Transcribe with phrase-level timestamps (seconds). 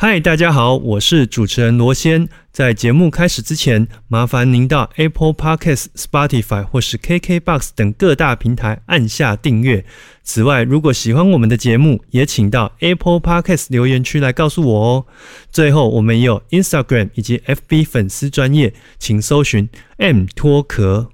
[0.00, 2.28] 嗨，大家好，我是主持人罗先。
[2.52, 9.84] 在节目开始之前，麻烦您到 Apple Podcasts、Spotify 或是 KKBox 等各大平台按下订阅。
[10.22, 15.06] 此外，如果喜欢我们的节目，也请到 Apple Podcasts 留言区来告诉我哦。
[15.50, 21.10] 最后，我们也有 Instagram 以及 FB 粉丝专业，请搜寻 M 脱壳。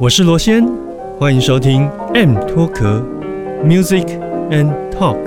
[0.00, 0.89] 我是罗先。
[1.20, 3.04] 欢迎收听 M 脱壳
[3.62, 4.06] Music
[4.48, 5.18] and Talk。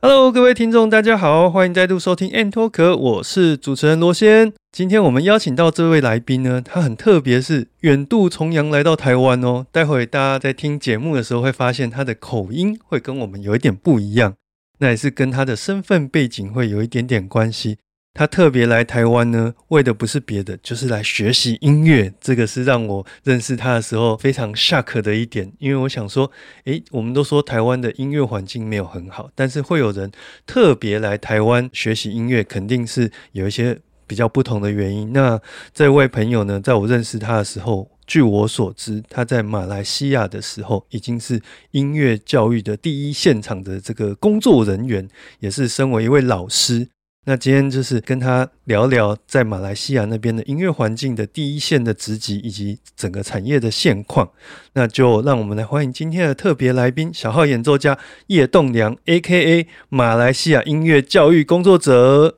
[0.00, 4.52] Hello，各位听众，大家好，欢迎再度收听 M 脱壳，我是主持人罗先。
[4.70, 9.66] 今天我们邀请到这位来宾呢，他很特别，是远渡重洋来到台湾哦。
[9.72, 14.34] 待会大家在听节目的时候会发现他的口音会跟我们有一点不一样。
[14.84, 17.78] 那也是跟他的身份背景会有一点点关系。
[18.12, 22.12] 他特别来台湾呢，为的不是别的，就是来学习音乐。
[22.20, 25.50] 这个是让我认识他的时候非常 shock 的一点。
[25.58, 26.30] 因为我想说，
[26.64, 30.12] 诶，我们都说台湾的音乐环境没有很好，但是会有人
[30.44, 35.14] 特别来台湾学习音乐，肯定是有一些比较不同的原因。
[35.14, 35.40] 那
[35.72, 37.88] 这位朋友呢，在我认识他的时候。
[38.06, 45.08] 据我所知，他在马来西亚的时候已经是音乐教育的第一现场的这个工作人员，
[45.40, 46.88] 也是身为一位老师。
[47.26, 54.28] 那今天就是跟他聊聊在马来西亚那边的音乐环境的第一线的职级以及整个产业的现况。
[54.74, 59.66] 那就让我们来欢迎今天的特别来宾——小号演奏家叶栋梁 （A.K.A.
[59.88, 62.36] 马来西亚音乐教育工作者）。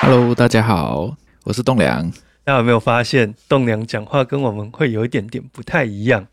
[0.00, 2.12] Hello，大家好，我是栋梁。
[2.44, 6.26] 大家有没有发现，栋梁讲话跟我们会有一点点不太一样？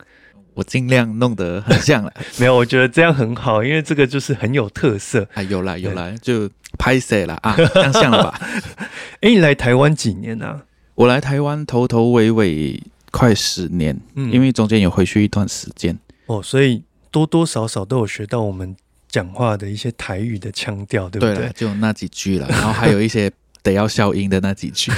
[0.54, 2.12] 我尽量弄得很像了。
[2.40, 5.28] 没有，我觉得这样很好，因为这个就是很有特色。
[5.36, 6.50] 啊，有啦有啦，就
[6.80, 8.40] 拍摄了啊，这样像了吧？
[9.22, 10.62] 哎，你来台湾几年呢？
[10.96, 12.82] 我来台湾头头尾尾
[13.12, 15.96] 快十年，嗯，因为中间有回去一段时间
[16.26, 16.82] 哦，所以
[17.12, 18.76] 多多少少都有学到我们
[19.08, 21.52] 讲话的一些台语的腔调，对不对？
[21.54, 23.32] 就那几句了，然后还有一些。
[23.68, 24.90] 得要消音的那几句，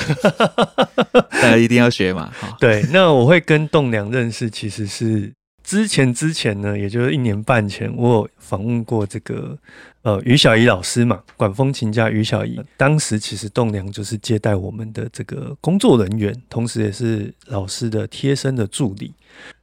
[1.41, 2.31] 大家一定要学嘛。
[2.59, 9.57] 对，那我会跟栋梁认识，其实是之前之前呢，也就是一年半前，我有访问过这个
[10.03, 12.61] 呃于小怡老师嘛，管风琴家于小怡。
[12.77, 19.15] 当时其实栋梁就是接待我们的这个工作人员，同时也是老师的贴身的助理。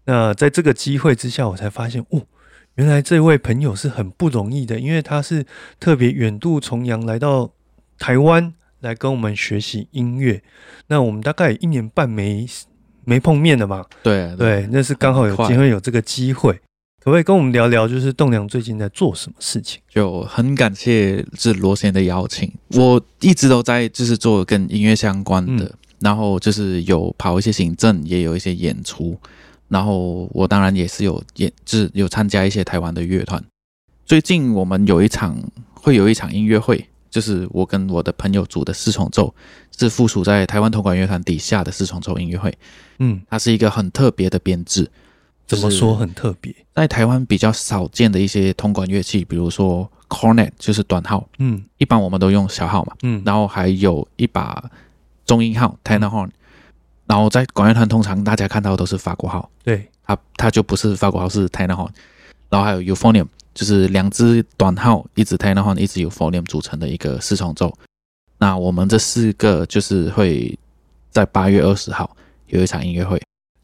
[0.04, 2.22] 那在这个机会之下，我才发现哦，
[2.74, 5.46] 原来这位朋友是很不容易的，因为他是
[5.78, 7.52] 特别远渡重洋来到
[7.98, 8.52] 台湾。
[8.86, 10.42] 来跟我们学习音乐，
[10.86, 12.46] 那我们大概一年半没
[13.04, 13.84] 没碰面了嘛？
[14.02, 16.52] 对对，那是刚好有机会有这个机会，
[17.00, 17.86] 可不可以跟我们聊聊？
[17.86, 19.80] 就是栋梁最近在做什么事情？
[19.88, 25.70] 就很感谢是罗先的邀请，我一直都在就是做跟音乐相关的，
[26.00, 29.18] 然后就是有跑一些行政，也有一些演出，
[29.68, 33.42] 然后我当然也是有演，就是有参加一些台湾的乐团。
[34.04, 35.36] 最近我们有一场
[35.74, 36.86] 会有一场音乐会。
[37.10, 39.34] 就是我跟我的朋友组的四重奏，
[39.76, 42.56] 是附属在台湾铜管乐团底下的四重奏音乐会。
[42.98, 44.90] 嗯，它是一个很特别的编制。
[45.46, 46.52] 怎么说很特别？
[46.74, 51.28] 在台湾比较少见的一些铜管乐器，比如说 cornet，就是短号。
[51.38, 52.92] 嗯，一般我们都用小号嘛。
[53.02, 54.68] 嗯，然后还有一把
[55.24, 56.30] 中音号 tenor horn。
[57.06, 59.48] 然后在管乐团通常大家看到都是法国号。
[59.62, 61.90] 对，它它就不是法国号，是 tenor horn。
[62.50, 63.26] 然后还有 euphonium。
[63.56, 67.72] 就是两支短号，一支 tenor horn，一支有 volume 组成的一个四重奏。
[68.36, 70.56] 那我们这四个就是会
[71.10, 72.14] 在八月二十号
[72.48, 73.18] 有一场音乐会。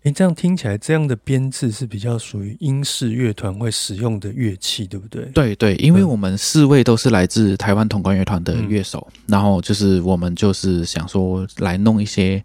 [0.04, 5.26] 诶，这样听起来，这样的编制是比较属于英式乐团会使用的乐器，对不对？
[5.26, 12.42] 对对，因为我们四位都是来自台湾铜管乐团的乐手，然后就是我们就是想说来弄一些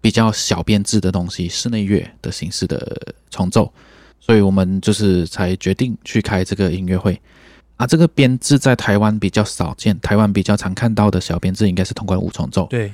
[0.00, 2.96] 比较小编制的东西，室内乐的形式的
[3.30, 3.70] 重奏。
[4.24, 7.20] 所以我们就是才决定去开这个音乐会
[7.76, 7.86] 啊！
[7.86, 12.66] 这个编制在台湾比较少见，台湾比较常看到的小编制应该是铜管五重奏。
[12.70, 12.90] 对，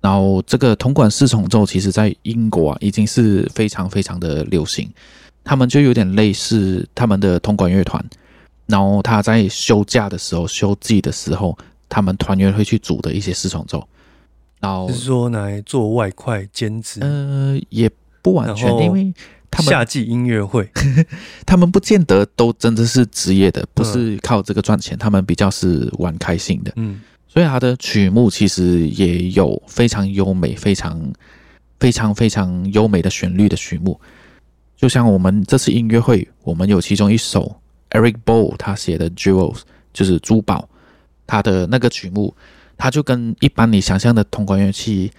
[0.00, 4.90] 然后这个铜管四重奏，其实在英国啊已经是非常非常的流行。
[5.44, 8.02] 他们就有点类似他们的铜管乐团，
[8.64, 11.58] 然后他在休假的时候、休季的时候，
[11.90, 13.86] 他们团员会去组的一些四重奏。
[14.58, 17.00] 然后是说来做外快兼职？
[17.02, 17.90] 呃，也
[18.22, 19.12] 不完全，因为。
[19.50, 20.70] 他们夏季音乐会，
[21.44, 26.72] 他们不见得都真的是职业的，不是靠这个赚钱，他们比较是玩开心的。
[26.76, 31.12] 嗯，所以他的曲目其实也有非常优美、非常
[31.80, 34.00] 非常非常优美的旋律的曲目。
[34.76, 37.60] 就像我们这次音乐会，我们有其中一首
[37.90, 39.60] Eric Bo 他写的 Jewels，
[39.92, 40.68] 就是珠宝，
[41.26, 42.34] 他的那个曲目，
[42.78, 45.10] 他就跟一般你想象的铜管乐器，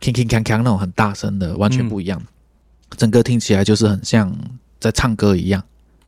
[0.00, 2.22] 铿铿锵锵那种很大声的完全不一样，
[2.96, 4.36] 整个听起来就是很像
[4.80, 5.62] 在唱歌一样，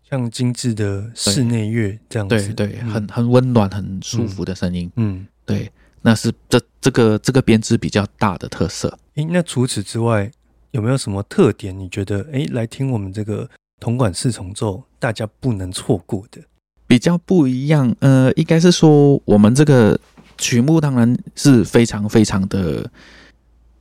[0.09, 5.27] 像精致的室内乐这样子，对对，嗯很很温暖、很舒服的声音，嗯。
[5.47, 5.71] 对，
[6.01, 8.99] 那是这这个这个编制比较大的特色。
[9.17, 10.31] 诶，那除此之外，
[10.71, 11.79] 有没有什么特点？
[11.79, 13.47] 你觉得诶，来听我们这个
[13.79, 16.41] 铜管四重奏，大家不能错过的？
[16.87, 20.01] 比较不一样，呃，应该是说我们这个
[20.39, 22.91] 曲目当然是非常非常的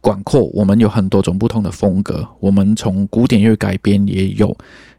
[0.04, 4.54] 广阔，我们有很多种不同的风格，我们从古典乐改编也有，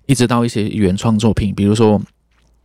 [0.07, 2.01] 一直到一些原创作品，比如说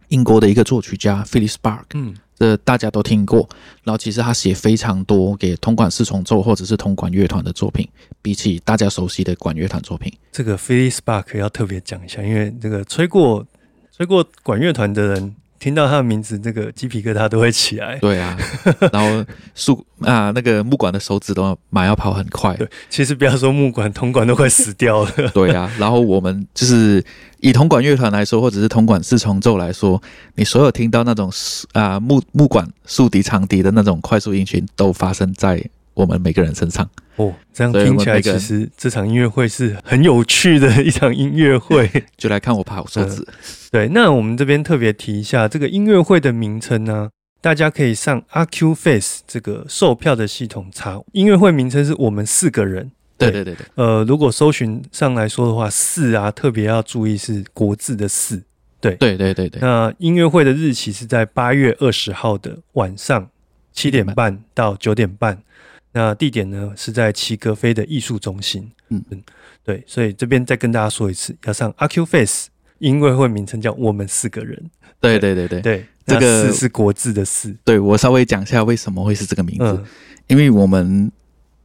[0.07, 3.49] 英国的一个作曲家 Philip Spark，嗯这大家都听过。
[3.83, 7.85] 然后其实他写非常多给铜管四重奏或者是铜管乐团的作品，
[8.21, 13.45] 比起大家熟悉的管乐团作品，这个 Philip Spark 要特别讲一下，因为这个吹过
[13.91, 17.97] 吹过管乐团的人，听到他的名字，那个鸡皮疙瘩都会起来。
[17.99, 18.37] 对啊，
[18.91, 25.11] 然后树 啊那个木管的手指都马要跑很快，对，其实不要说木管，铜管都快死掉了。
[25.33, 27.03] 对啊，然后我们就是
[27.41, 30.01] 以铜管乐团来说，或者是铜管四重奏来说，
[30.35, 31.31] 你所有听到那种
[31.73, 35.63] 啊、木木管竖笛、长笛的那种快速音群，都发生在
[35.99, 36.89] 我们每个人身上。
[37.17, 41.89] 哦，这样听起来，其实这场音乐会是很有趣的一场音乐会。
[42.15, 43.27] 就来看我跑手指，
[43.71, 47.09] 对，那我们这边特别提一下这个音乐会的名称呢，
[47.41, 52.91] 大家可以上阿 Q Face 这个售票的系统查，音乐会名称是我们四个人。
[53.17, 58.41] 对对对对，呃，如果搜寻上来说的话，四啊特别要注意是国字的四。
[58.79, 63.27] 对对对对，那音乐会的日期是在八月二十号的晚上
[63.73, 65.37] 七点半到九点半。
[65.99, 68.71] 那地点呢是在齐格飞的艺术中心。
[68.87, 69.21] 嗯嗯，
[69.65, 72.47] 对，所以这边再跟大家说一次，要上阿 Q Face，
[72.77, 74.71] 音乐会名称叫我们四个人。
[75.01, 77.53] 对对对对，对，这个那四是国字的四。
[77.65, 79.85] 对我稍微讲一下为什么会是这个名字，嗯，
[80.27, 81.11] 因为我们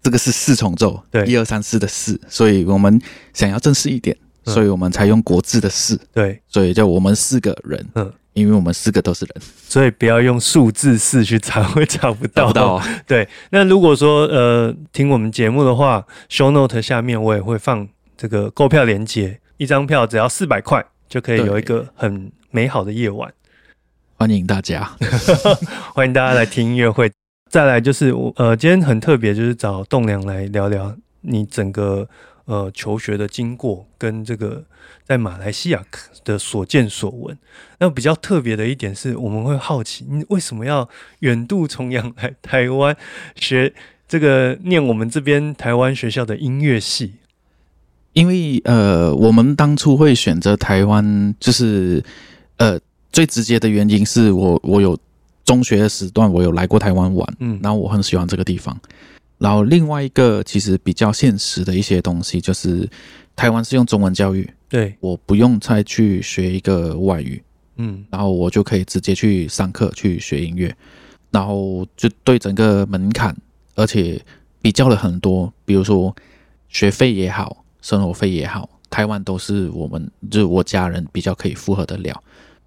[0.02, 3.00] 这个是四重奏，对一二三四的四，所以我们
[3.32, 12.42] 想要正式一点，嗯所以我们才用国字的四，对，所以叫我们四个人，嗯，因为我们四个都是人，所以不要用数字四去查，会查不到。
[12.42, 12.86] 找不到啊。
[13.06, 23.32] 对，那如果说呃听我们节目的话，show note 下面我也会放这个购票链接，一张票只要四百块，就可以有一个很美好的夜晚。
[24.16, 24.90] 欢迎大家。
[25.94, 27.10] 欢迎大家来听音乐会。
[27.50, 32.08] 再来就是我呃，今天很特别，就是找栋梁来聊聊你整个
[32.46, 34.64] 呃求学的经过，跟这个
[35.04, 35.82] 在马来西亚
[36.24, 37.36] 的所见所闻。
[37.78, 40.88] 那比较特别的一点是，我们会好奇你为什么要
[41.20, 42.96] 远渡重洋来台湾
[43.36, 43.72] 学
[44.06, 47.14] 这个念我们这边台湾学校的音乐系？
[48.12, 52.02] 因为呃，我们当初会选择台湾，就是
[52.58, 52.78] 呃，
[53.10, 54.96] 最直接的原因是我我有
[55.44, 58.78] 中学的时段，我有来过台湾玩，嗯，然后我很喜欢这个地方。
[59.44, 62.88] 然后另外一个其实比较现实的一些东西，就是
[63.36, 67.42] 台湾是用中文教育，对，我不用再去学一个外语，
[67.76, 68.02] 嗯。
[68.10, 70.74] 然后我就可以直接去上课去学音乐，
[71.30, 73.36] 然后就对整个门槛，
[73.74, 74.18] 而且
[74.62, 76.16] 比较了很多，比如说
[76.70, 82.18] 学费也好，生活费也好，台湾都是我们就是我家人比较可以负荷得了，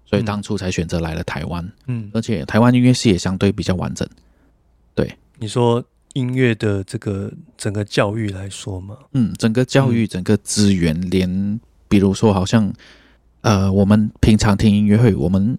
[0.06, 0.24] 所以嗯。
[0.24, 4.08] 当初才选择来了台湾，嗯，而且台湾音乐系也相对比较完整。
[4.94, 5.12] 对。
[5.40, 12.72] 你说音乐的这个整个教育来说嘛，嗯，整个教育、整个资源，连比如说，好像
[13.42, 15.58] 呃，我们平常听音乐会，我们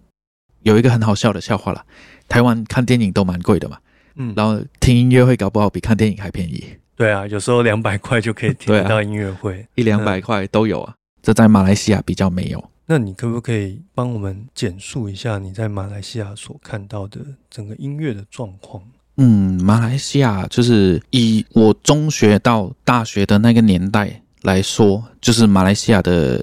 [0.62, 1.84] 有一个很好笑的笑话啦，
[2.28, 3.78] 台湾看电影都蛮贵的嘛，
[4.16, 6.64] 嗯，然后听音乐会搞不好比看电影还便宜，
[6.96, 9.66] 对啊，有时候两百块就可以听到音乐会。
[9.74, 10.94] 一两百块都有啊。
[11.22, 12.70] 这在马来西亚比较没有。
[12.86, 18.82] 那你可不可以帮我们简述一下你在马来西亚所看到的整个音乐的状况？
[19.22, 26.42] 嗯，马来西亚就是以我中学到大学的那个年代来说，就是马来西亚的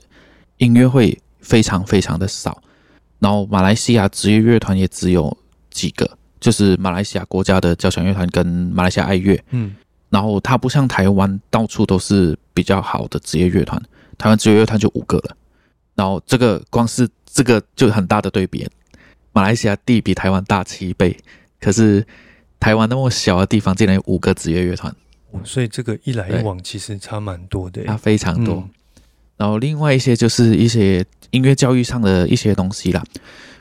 [0.57, 2.61] 音乐会非常非常的少，
[3.17, 5.35] 然后马来西亚职业乐团也只有
[5.71, 6.07] 几个，
[6.39, 9.75] 就是马来西亚国家的交响乐团跟马来西亚爱乐，嗯。
[10.11, 13.81] 然后它不像台湾到处都是比较好的职业乐团，
[14.19, 15.35] 台湾职业乐团就五个了，
[15.95, 18.65] 然后这个光是这个就很大的对比，
[19.33, 21.17] 马来西亚地比台湾大七倍，
[21.59, 22.05] 可是
[22.59, 24.93] 台湾那么小的地方竟然有五个职业乐团，
[25.31, 27.87] 哦所以这个一来一往其实差蛮多的耶。
[27.87, 28.55] 它非常多。
[28.55, 28.69] 嗯
[29.37, 33.03] 然后另外一些就是一些音乐教育上的一些东西啦，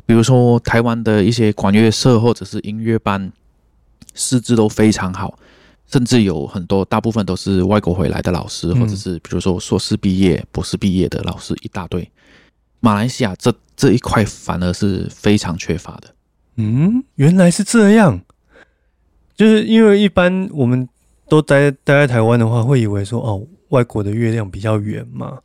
[0.07, 3.31] 比如说台湾的一些管乐社或者是音乐班，
[4.15, 5.39] 师资都非常好，
[5.87, 12.11] 甚至有很多大部分都是外国回来的老师，嗯或者是比如说硕士毕业、博士毕业的老师一大堆。
[12.81, 16.15] 马来西亚这这一块反而是非常缺乏的。
[16.57, 18.19] 嗯，原来是这样，
[19.37, 20.89] 就是因为一般我们
[21.29, 25.39] 都待待在台湾的话，会以为说哦，外国的月亮比较圆嘛，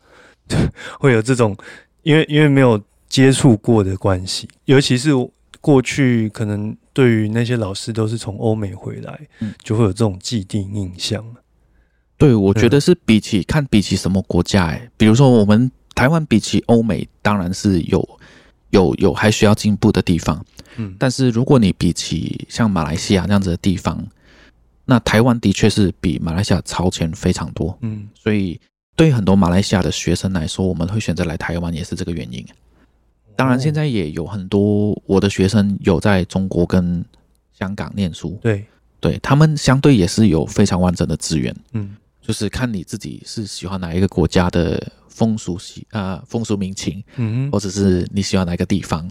[1.00, 1.56] 会有这种，
[2.04, 5.12] 因为因为没有接触过的关系，尤其是
[5.60, 11.24] 过去可能对于那些老师都是从欧美回来，嗯就会有这种既定印象。
[12.18, 18.08] 对，我觉得是比起看比起什么国家、欸，比如说我们台湾比起欧美，当然是有
[18.70, 20.46] 有有还需要进步的地方。
[20.78, 24.06] 嗯，但是如果你比起像马来西亚这样子的地方，
[24.86, 27.78] 那台湾的确是比马来西亚超前非常多。
[27.82, 28.60] 嗯，所以
[28.96, 32.46] 对于很多马来西亚的学生来说，我们会选择来台湾也是这个原因。
[33.36, 37.04] 当然，现在也有很多我的学生有在中国跟
[37.58, 38.66] 香港念书，对，
[39.00, 41.56] 对他们相对也是有非常完整的资源。
[41.74, 49.10] 嗯就是看你自己是喜欢哪一个国家的风俗习啊、风俗民情，嗯或者是你喜欢哪一个地方。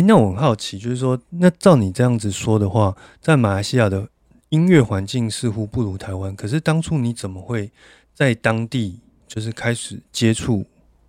[0.00, 4.08] 诶，那我很好奇，就是说，那照你这样子说的话，在马来西亚的
[4.48, 7.70] 音乐环境似乎不如台湾，可是当初你怎么会
[8.14, 10.64] 在当地就是开始接触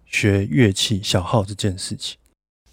[0.06, 2.18] 学乐器小号这件事情？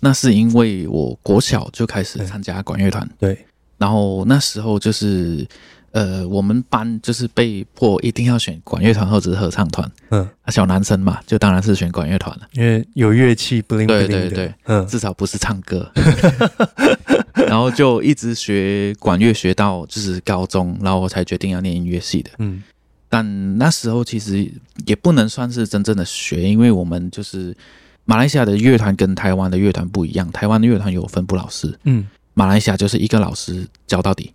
[0.00, 3.46] 那是因为我国小就开始参加管乐团，对，
[3.76, 5.46] 然后那时候就是
[5.92, 9.90] 呃，我们班就是被迫一定要选管乐团或者是合唱团。
[10.10, 15.90] 嗯，啊，小男生嘛，就当然是选管乐团了，因为有乐器不灵不灵对，对对，嗯至少不是唱歌。
[17.48, 22.30] 然后就一直学管乐，学到就是高中，然后我才决定要念音乐系的。
[22.38, 22.62] 嗯
[23.10, 24.46] 但那时候其实
[24.84, 27.56] 也不能算是真正的学，因为我们就是
[28.04, 34.34] 马来西亚的乐团跟台湾的乐团不一样，台湾的乐团有分部老师，嗯，马来西亚就是一个老师教到底。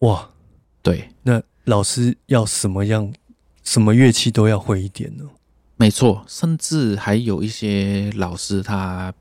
[0.00, 0.28] 哇，
[0.82, 3.12] 对，那老师要什么样，
[3.62, 5.24] 什么乐器都要会一点呢？
[5.76, 9.12] 没错，甚至还有一些老师他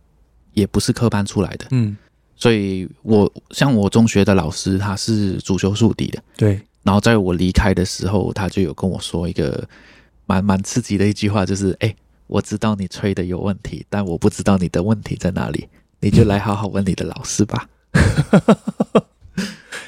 [0.53, 1.95] 也不是科班出来的，嗯，
[2.35, 9.67] 所以我像我中学的老师他是主修竖笛的，对，然后在我离开的时候，他就有跟我说一个
[10.25, 11.95] 蛮蛮刺激的一句话，就是哎、
[12.25, 15.67] 我知道你吹的有问题，但我不知道你的问题在哪里，
[15.99, 17.69] 你就来好好问你的老师吧。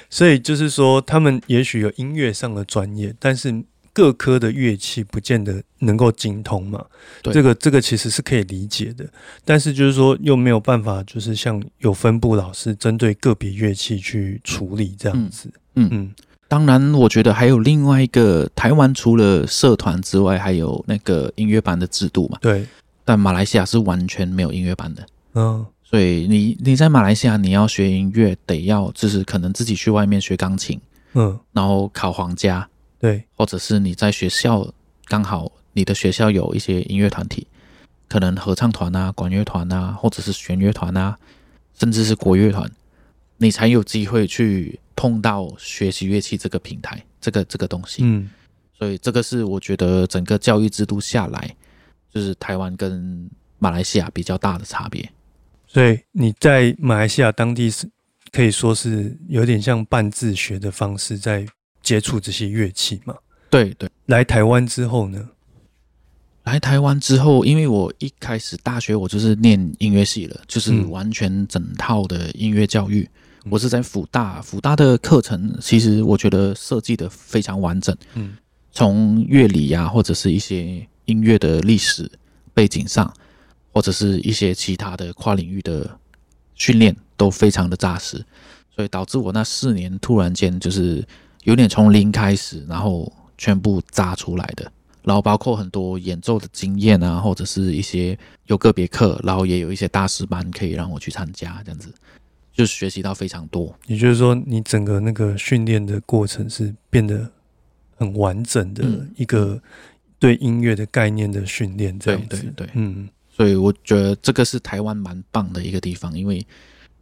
[0.09, 3.63] 所以就是说，他们也许有音乐上的专业，但是
[3.93, 6.83] 各科的乐器不见得能够精通嘛。
[7.21, 7.33] 对。
[7.33, 9.05] 这个这个其实是可以理解的，
[9.45, 15.51] 但是就是说又没有办法，就是像有分部老师针对个别乐器去处理这样子。
[15.75, 15.87] 嗯。
[15.91, 16.13] 嗯。
[16.47, 22.39] 当然，我觉得还有另外一个，台湾除了社团之外，还有那个音乐班的制度嘛。
[22.41, 22.65] 对，
[23.05, 30.79] 但马来西亚是完全没有音乐班的，嗯所以你你在马来西亚你要学音乐，得要就是可能自己去外面学钢琴，
[31.13, 32.69] 嗯，然后考皇家，
[32.99, 34.71] 对，或者是你在学校
[35.05, 37.47] 刚好你的学校有一些音乐团体，
[38.07, 41.17] 可能合唱团啊、管乐团啊，或者是弦乐团啊，
[41.79, 42.69] 甚至是国乐团，
[43.37, 48.03] 你才有机会去碰到学习乐器这个平台，这个这个东西。
[48.03, 48.29] 嗯
[48.77, 51.53] 所以这个是我觉得整个教育制度下来，
[52.13, 55.11] 就是台湾跟马来西亚比较大的差别。
[55.71, 57.87] 所以你在马来西亚当地是
[58.31, 61.45] 可以说是有点像半自学的方式在
[61.83, 63.15] 接触这些乐器嘛。
[63.51, 63.87] 对对。
[64.07, 65.29] 来台湾之后呢？
[66.45, 73.03] 来台湾之后，因为我一开始大学我就是念音乐系了，就是嗯完全整套的音乐教育。
[73.03, 78.35] 嗯我是在辅大，辅大的课程其实我觉得设计的非常完整，嗯
[78.71, 82.11] 从乐理呀、或者是一些音乐的历史
[82.53, 83.11] 背景上，
[83.71, 85.89] 或者是一些其他的跨领域的
[86.55, 88.23] 训练都非常的扎实，
[88.75, 91.05] 所以导致我那四年突然间就是
[91.43, 94.71] 有点从零开始，然后全部扎出来的。
[95.01, 98.15] 然后包括很多演奏的经验啊，或者是一些
[98.47, 101.91] 有个别课，然后也有一些大师班可以让我去参加，这样子
[102.53, 103.73] 就学习到非常多。
[103.87, 107.31] 也就是说，你整个那个训练的过程是变得
[107.95, 109.59] 很完整的嗯一个
[110.19, 112.27] 对音乐的概念的训练，这样子。
[112.27, 113.07] 对对对嗯
[113.39, 116.45] 所以我觉得这个是台湾蛮棒的一个地方，因为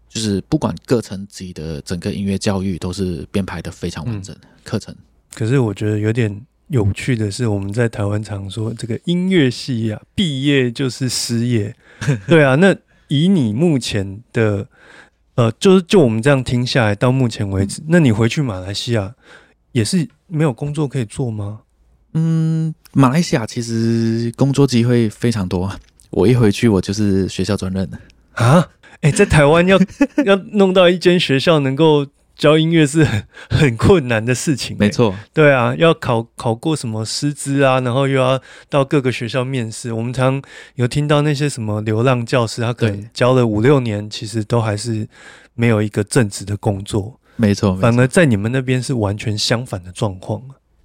[0.08, 4.96] 就是不管各层级的整个音乐教育都是编排的非常完整的课程。
[5.34, 11.76] 可是我觉得有点有趣的是，我们在台湾常说这个音乐系啊，毕业就是失业。
[12.30, 12.76] 对啊，那
[13.08, 14.68] 以你目前的
[15.34, 19.16] 呃，就是就我们这样听下来，到目前为止，那你回去马来西亚
[19.72, 21.62] 也是没有工作可以做吗？
[22.14, 25.72] 嗯，马来西亚其实工作机会非常多，
[26.10, 28.00] 我一回去我就是学校专任的。
[28.34, 28.70] 啊，
[29.02, 29.80] 哎、在台湾要
[30.26, 39.92] 要弄到一间学校能够教音乐是很很困难的事情、欸没，错，对啊，要考考过什么师资啊，然后又要到各个学校面试。
[39.92, 40.40] 我们常
[40.76, 45.08] 有听到那些什么流浪教师，他可能教了五六年，其实都还是
[45.56, 47.20] 没有一个正职的工作。
[47.38, 50.42] 没错，没错反而在你们那边是完全相反的状况。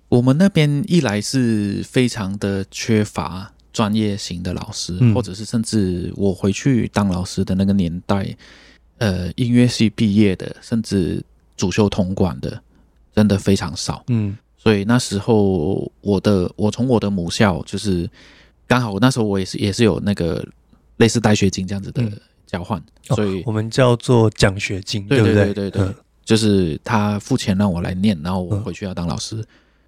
[0.09, 8.37] 我们那边一来是非常的缺乏专业型的老师，嗯或者是甚至我回去当老师的那个年代，
[8.99, 11.23] 呃，音乐系毕业的，甚至
[11.57, 12.63] 主修铜管的，
[13.15, 14.05] 真的非常少。
[14.09, 18.09] 嗯所以那时候我的我从我的母校就是
[18.67, 20.47] 刚好那时候我也是也是有那个
[20.99, 22.13] 类似带学金这样子的嗯
[22.47, 25.35] 交换，哦所以我们叫做奖学金，对不对？
[25.35, 29.45] 对对对对嗯就是他付钱让我来念，然后我嗯回去要当老师。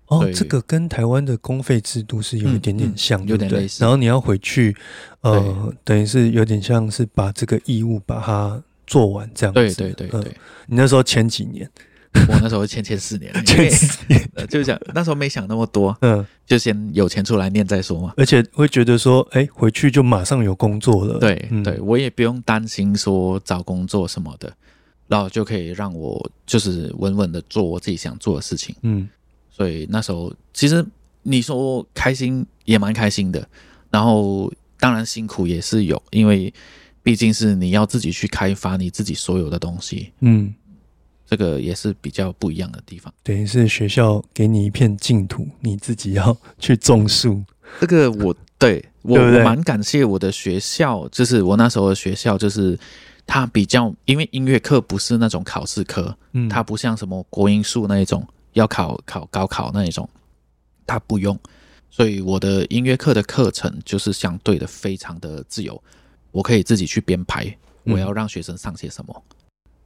[0.08, 4.76] 哦，对这个跟台湾的公费制度是有一点点像，有点类似然后你要回去，
[5.22, 9.60] 呃，等于是有点像是把这个义务把它做完这样子。
[9.60, 11.68] 对对对嗯对，你那时候前几年，
[12.28, 13.32] 我那时候欠欠四年，
[14.48, 18.12] 就想那时候没想那么多，嗯，就先有钱出来念再说嘛。
[18.16, 21.18] 而且会觉得说，哎，回去就马上有工作了。
[21.18, 24.52] 对、嗯对，我也不用担心说找工作什么的，
[25.08, 28.76] 然后就可以让我就是稳稳的做我自己想做的事情。
[28.82, 29.08] 嗯
[29.56, 30.84] 所以那时候其实
[31.22, 33.46] 你说开心也蛮开心的，
[33.88, 36.52] 然后当然辛苦也是有，因为
[37.04, 40.52] 毕竟是你要自己去开发你自己所有的东西，嗯，
[41.24, 43.14] 这个也是比较不一样的地方。
[43.22, 47.42] 等于是学校给你一片净土，你自己要去种树。
[47.80, 52.78] 这个我对我我蛮感谢我的学校，就是我那时候的学校，就是
[53.26, 60.08] 它比较，因为音乐课不是那种考试科，嗯，它不像什么国音数那一种要考考高考那一种，
[60.86, 61.38] 他不用，
[61.90, 65.80] 所以我的音乐课的课程就是相对的非常的自由，
[66.32, 67.44] 我可以自己去编排，
[67.84, 67.94] 嗯。
[67.94, 69.22] 我要让学生上些什么。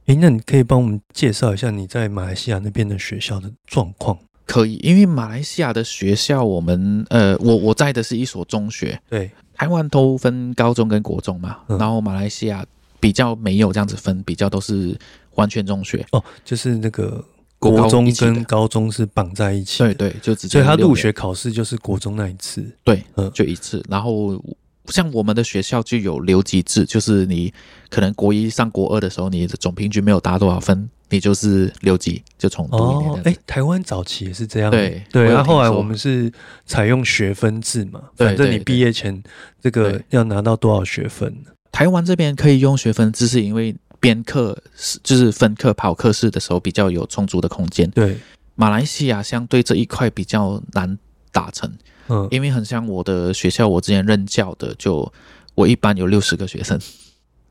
[0.05, 4.17] 诶，那你可以帮我们介绍一下你在马来西亚那边的学校的状况？
[4.45, 11.77] 可以，因为马来西亚的学校，我们呃，我我在的是一所中学，对，台湾都分高中跟国中嘛，嗯。
[11.77, 12.65] 然后马来西亚
[12.99, 14.97] 比较没有这样子分，比较都是
[15.35, 17.23] 完全中学，哦，就是那个
[17.59, 22.65] 国中跟高中是绑在一起的，对对，就直接所以他入学考试就是国中那一次。
[22.83, 23.83] 对嗯，就一次。
[23.89, 24.41] 然后
[24.85, 27.53] 像我们的学校就有留级制，就是你
[27.89, 33.21] 可能国一上国二的时候，你的总平均没有达多少分，你就是留级，就重读一年。
[33.25, 36.31] 哎，台湾早期也是这样，对对，然后后来我们是
[36.65, 39.21] 采用学分制嘛，反正你对毕业前
[39.61, 41.35] 这个要拿到多少学分？
[41.71, 47.89] 台湾这边可以用学分制，是因为编课是就是分课跑课室的时候比较有充足的空间。
[47.91, 48.17] 对，
[48.55, 50.97] 马来西亚相对这一块比较难
[51.31, 51.71] 达成，
[52.07, 55.11] 嗯，因为很像我的学校，我之前任教的，就
[55.55, 56.79] 我一般有六十个学生，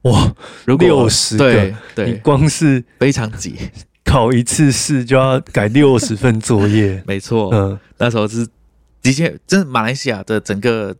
[0.02, 0.34] 哇，
[0.64, 1.74] 如果六十个？
[1.94, 2.12] 对。
[2.12, 3.56] 你，光是非常挤，
[4.04, 7.78] 考一次试就要改六十份作业， 没错，嗯。
[7.98, 8.46] 那时候是
[9.02, 10.94] 的确，这马来西亚的整个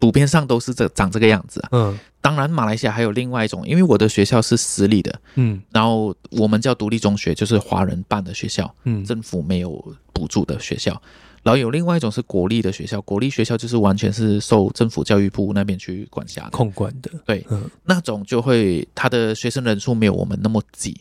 [0.00, 1.68] 普遍上都是这长这个样子啊。
[1.70, 9.82] 嗯当然，马来西亚还有另外一种，因为我的学校是私立的，嗯然后我们叫独立中学，就是华人办的学校，嗯，政府没有
[10.12, 11.00] 补助的学校。
[11.42, 21.00] 然后有另外一种是国立的学校，国立学校就是完全是受政府教育部那边去管辖的，控管的，对，嗯那种就会他的学生人数没有我们那么挤，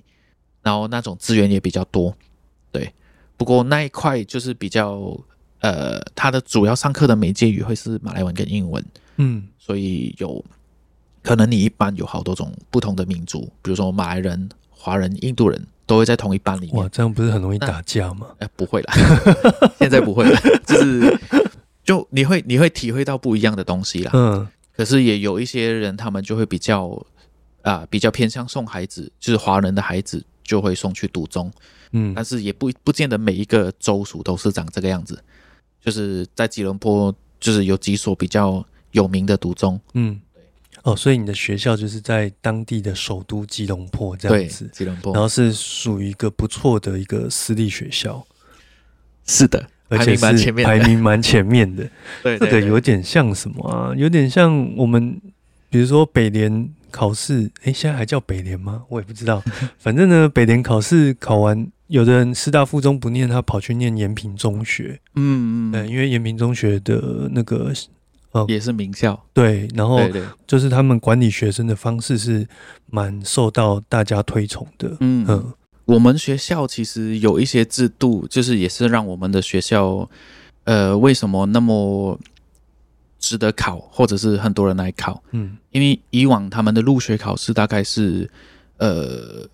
[0.62, 2.16] 然后那种资源也比较多，
[2.72, 2.90] 对。
[3.36, 5.20] 不过那一块就是比较
[5.60, 8.84] 呃，他的主要上课的媒介语会是马来文跟英文，
[9.18, 10.44] 嗯所以有
[11.22, 16.90] 可能你一班有好多种不同的民族，比如说马来人、华人、印度人都会在同一班里面哇，。
[16.90, 18.28] 这样不是很容易打架吗？
[18.40, 18.94] 哎、不会啦，
[19.78, 21.20] 现在不会了， 就是
[21.84, 24.12] 就你会你会体会到不一样的东西啦。
[24.14, 27.06] 嗯可是也有一些人，他们就会比较
[27.64, 31.52] 啊、比较偏向送孩子，就是华人的孩子就会送去读中，
[31.92, 35.22] 嗯但是也不不见得每一个州属都是长这个样子。
[35.84, 40.20] 就是在吉隆坡，就是有几所比较有名的读中，嗯，
[40.84, 45.14] 哦，所以你的学校就是在当地的首都吉隆坡这样子，，吉隆坡。
[45.14, 48.26] 然后是属于一个不错的一个私立学校，
[49.26, 51.90] 是的，而且是名蛮前面的，排名蛮前面的。
[52.24, 53.94] 对这个有点像什么啊？
[53.96, 55.20] 有点像我们，
[55.70, 58.84] 比如说北联考试，诶，现在还叫北联吗？
[58.90, 59.44] 我也不知道。
[59.78, 65.00] 反正呢，北联考试考完，有的人师大附中不念，他跑去念延平中学。
[65.16, 67.74] 嗯嗯因为延平中学的那个
[68.48, 70.00] 也是名校，对，然后
[70.46, 72.48] 就是他们管理学生的方式是
[72.86, 74.96] 蛮受到大家推崇的。
[75.00, 75.54] 嗯嗯
[75.86, 80.08] 我们学校其实有一些制度，就是也是让我们的学校，
[80.66, 82.20] 呃，为什么那么
[83.18, 85.24] 值得考，或者是很多人来考？
[85.32, 88.30] 嗯因为以往他们的入学考试大概是，
[88.78, 89.48] 呃，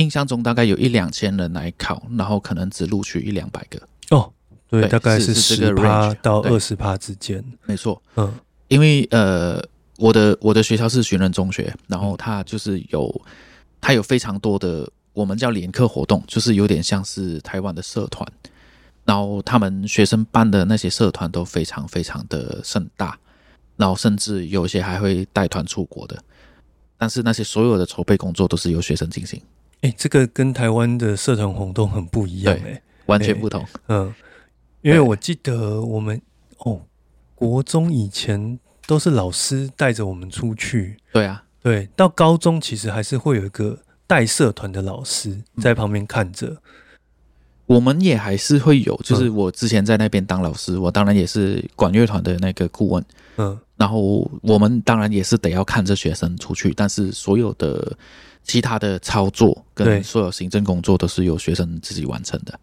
[0.00, 3.78] 印象中大概有一两千人来考，然后可能只录取一两百个。
[4.16, 4.32] 哦，
[4.68, 7.44] 对，对大概是是十这个趴到二十趴之间。
[7.66, 8.32] 没错，嗯。
[8.68, 9.60] 因为呃，
[9.98, 13.20] 我的我的学校是寻人中学，然后它就是有
[13.80, 18.24] 它有非常多的我们叫联课活动，就是有点像是台湾的社团，
[19.04, 23.18] 然后他们学生办的那些社团都非常非常的盛大，
[23.76, 26.16] 然后甚至有些还会带团出国的，
[26.96, 29.42] 但是那些所有的筹备工作都是由学生进行，
[29.82, 32.82] 哎，这个跟台湾的社团活动很不一样对哎。
[33.06, 33.66] 完全不同。
[33.88, 34.14] 嗯，
[34.82, 36.20] 因为我记得我们
[36.58, 36.80] 哦，
[37.34, 46.56] 国中以前都是老师带着我们出去，对啊，对，到高中其实还是会有一个带社团的老师嗯在旁边看着。
[47.66, 53.04] 我们也还是会有，就是嗯我之前在那边当老师，我当然也是管乐团的那个顾问。
[53.38, 57.96] 嗯然后我们当然也是得要看着学生出去，但是所有的
[58.44, 62.58] 其他的操作跟所有行政工作都是由学生自己完成的。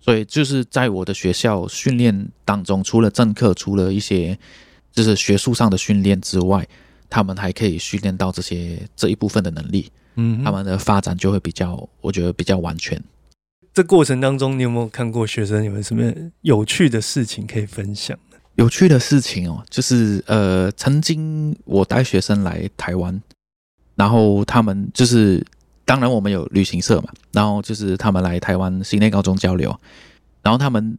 [0.00, 4.36] 所以就是在我的学校训练当中，除了政课，除了一些
[4.92, 6.66] 就是学术上的训练之外，
[7.08, 13.00] 他们还可以训练到这些这一部分的能力，嗯，他们的发展就会比较，我觉得比较完全。
[13.72, 18.18] 这过程当中，你有没有看过学生有没有什么有趣的事情可以分享？
[18.56, 23.22] 有趣的事情哦，就是呃，曾经我带学生来台湾，
[23.94, 25.44] 然后他们就是，
[25.84, 29.74] 当然我们有旅行社嘛，然后就是他们来台湾新内高中交流，
[30.42, 30.96] 然后他们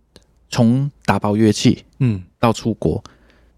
[0.49, 3.03] 从打包乐器嗯，到出国，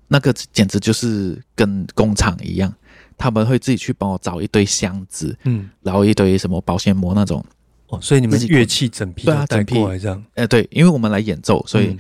[0.08, 2.74] 那个简直就是跟工厂一样，
[3.18, 7.44] 他们会自己去帮我找一堆箱子，嗯，然后一堆什么保鲜膜那种，
[7.88, 9.76] 哦，所以你们乐器整批对啊整批。
[10.00, 11.98] 这样，呃，对，因为我们来演奏，所以嗯。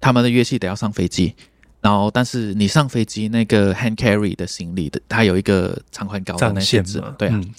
[0.00, 1.34] 他们的乐器得要上飞机，
[1.80, 7.54] 然后但是你上飞机那个 hand carry 的行李的，它有一个长宽高的限制对啊，嗯。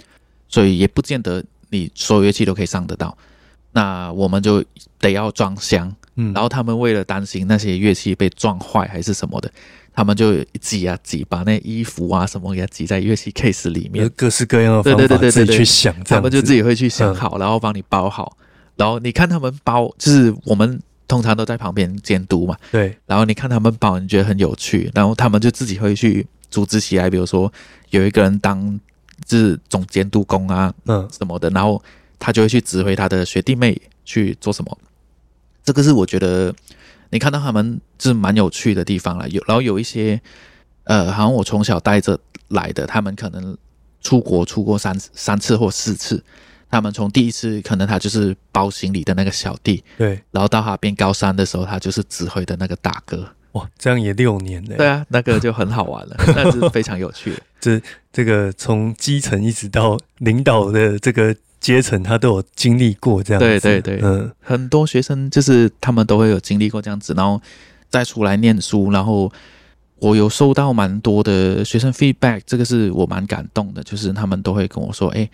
[0.48, 3.16] 所以也不见得你所有乐器都可以上得到。
[3.72, 4.66] 那我们就
[4.98, 9.52] 得要装箱，嗯，然后他们为了担心那些乐器被撞坏还是什么的，
[9.94, 16.90] 他们就挤啊挤，把那衣服啊什么给它挤在乐器 case 里面，各式各样的对方法自己对对对对去想，他们就自己会去嗯。
[16.90, 18.36] 想好，然后帮你包好。
[18.76, 22.56] 然后你看他们包，就是我们通常都在旁边监督嘛。
[22.72, 27.52] 对，然后你看他们包，你觉得很有趣，然后他们就自己会去组织起来，比如说
[27.90, 28.80] 有一个人当
[29.26, 31.84] 就是总监督工啊嗯什么的，然后
[32.18, 34.78] 他就会去指挥他的学弟妹去做什么。
[35.66, 36.54] 这个是我觉得
[37.10, 39.28] 你看到他们就是蛮有趣的地方了。
[39.30, 40.22] 有然后有一些
[40.84, 42.18] 呃，好像我从小带着
[42.48, 43.58] 来的，他们可能
[44.02, 46.24] 出国出过三三次或四次。
[46.70, 53.28] 他们从第一次可能他就是包行李的那个小弟，对，然后到他变高三的时候，他就是指挥的那个大哥。
[53.54, 57.42] 哇，这样也六年呢，对啊，那个就很好玩了， 那是非常有趣的。
[57.60, 57.82] 这
[58.14, 63.48] 这个从基层一直到领导的这个阶层，他都有经历过这样子。
[63.48, 67.42] 对对对嗯很多学生就是他们都会有经历过这样子，然后
[67.90, 69.32] 再出来念书，然后
[69.98, 75.28] 我有收到蛮多的学生 feedback，这个是我蛮感动的，就是他们都会跟我说，哎，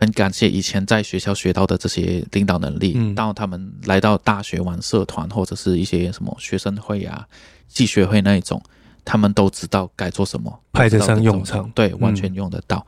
[0.00, 7.28] 很感谢以前在学校学到的这些领导能力，嗯到他们来到大学玩社团或者是一些什么学生会啊、
[7.68, 8.60] 系学会那一种，
[9.04, 12.84] 他们都知道该做什么，派得上用场对，嗯完全用得到，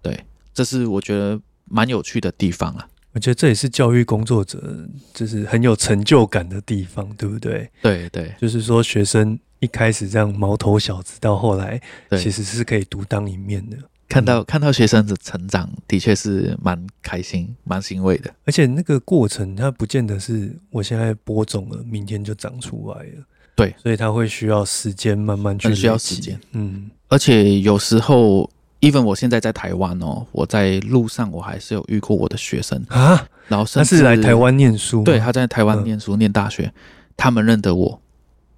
[0.00, 2.88] 对，这是我觉得蛮有趣的地方啊。
[3.12, 7.70] 我觉得这也是教育工作者就是很有成就感的地方，对不对？
[7.82, 11.78] 对对就是说学生一开始这样毛头小子，到后来，
[12.18, 13.76] 其实是可以独当一面的。
[14.12, 18.32] 看到看到学生的成长，的确是蛮开心、蛮欣慰的。
[18.44, 23.24] 而且那个过程，它不见得是我现在播种了，明天就长出来了。
[23.54, 26.38] 对，所以它会需要时间慢慢去，很需要时间。
[26.52, 35.84] 嗯，而且有时候，even 我现在在台湾哦，我在路上我还是有遇过我的学生，啊，然后甚至他是来台，湾念书，对，他在台湾嗯。
[35.84, 36.72] 念书、念大学，
[37.16, 38.01] 他们认得我，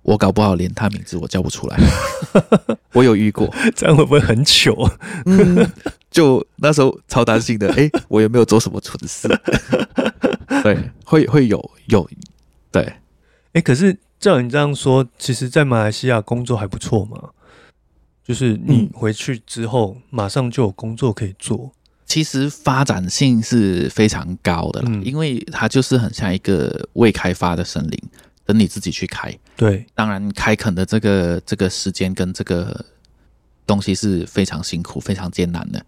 [0.05, 1.77] 我搞不好连他名字我叫不出来。
[2.95, 4.89] 我有遇过， 这样会不会很糗？
[5.27, 5.69] 嗯，
[6.11, 9.27] 就那时候超担心的，诶，我有没有做什么蠢事？
[10.63, 12.09] 对，会会有有，
[12.71, 12.95] 对。
[13.53, 17.31] 哎、可是照你这样说，其实，在马来西亚工作还不错嘛。
[18.27, 21.73] 就是你嗯回去之后，马上就有工作可以做。
[22.07, 28.03] 其实发展性是非常高的啦，嗯因为它就是很像一个未开发的森林，
[28.45, 29.33] 等你自己去开。
[29.57, 32.85] 对，当然，开垦的这个这个时间跟这个
[33.67, 35.85] 东西是非常辛苦、非常艰难的。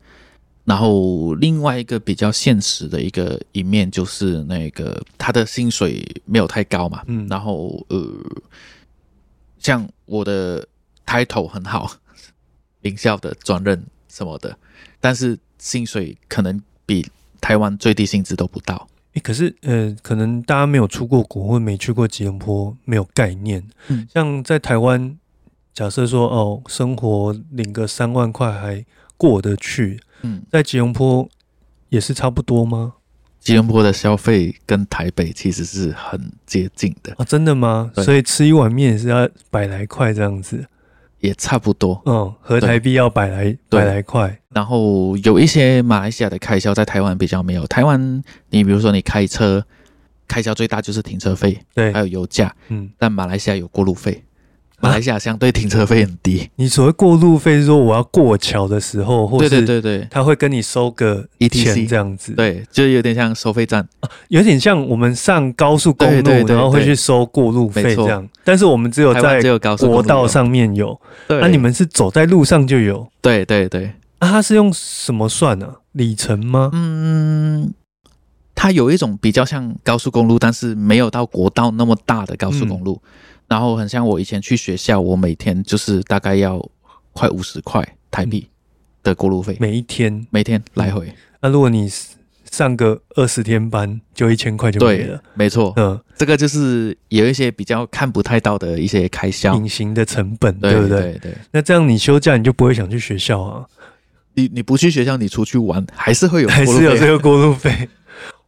[0.64, 8.04] 然后另外一个比较现实的一个一面就是那个他的薪水没有太高嘛，嗯然后呃，
[9.60, 10.66] 像我的
[11.06, 11.88] title 很好，
[12.82, 14.58] 名校的专任什么的，
[15.00, 17.06] 但是薪水可能比
[17.40, 18.88] 台湾最低薪资都不到。
[19.16, 23.66] 诶，可是呃，可能大家没有出过国或没去过吉隆坡，没有概念。
[23.88, 25.16] 嗯像在台湾，
[25.72, 28.84] 假设说哦，生活领个三万块还
[29.16, 31.26] 过得去，嗯，在吉隆坡
[31.88, 32.92] 也是差不多吗？
[33.40, 37.90] 吉隆坡的消费跟台北其实是很接近的，啊，真的吗？
[37.94, 40.66] 所以吃一碗面也是要百来块这样子。
[41.20, 42.00] 也差不多。
[42.06, 44.38] 嗯，合台币要百来百来块。
[44.50, 47.66] 然后有一些马来西亚的开销在台湾比较没有。
[47.66, 49.64] 台湾，你比如说你开车，
[50.26, 52.54] 开销最大就是停车费，对还，有油价。
[52.68, 54.24] 嗯，但马来西亚有过路费，
[54.80, 56.48] 马来西亚相对停车费很低。
[56.56, 62.32] 你所谓过路费，是说我要过桥的时候，或对是对对对他会跟你收个 ETC 这样子。
[62.34, 63.88] 对，就有点像收费站。
[64.28, 76.70] 有点像我们上高速公路，对对对然后会去收过路费这样，但是我们只有在台湾只有高速国道，上面有，对，那、你们是走在路上就有，对对对，啊、它是用什么算呢、里程吗？
[76.74, 77.72] 嗯，
[78.54, 83.00] 它有一种比较像高速公路，但是没有到国道那么大的高速公路。
[83.48, 86.64] 然后很像我以前去学校，我每天就是大概要
[87.12, 88.48] 快五十块台币
[89.02, 91.12] 的过路费，每一天，每天来回。
[91.40, 91.90] 那如果你
[92.50, 101.00] 上个二十天班，就一千块就没对了。，没错，嗯，这个就是有一些比较看不太到的一些开销，隐形的成本，对对不对？
[101.00, 103.66] 对对，那这样你休假你就不会想去学校啊，
[104.34, 107.88] 你你不去学校，你出去玩还是会有还是有这个过路费？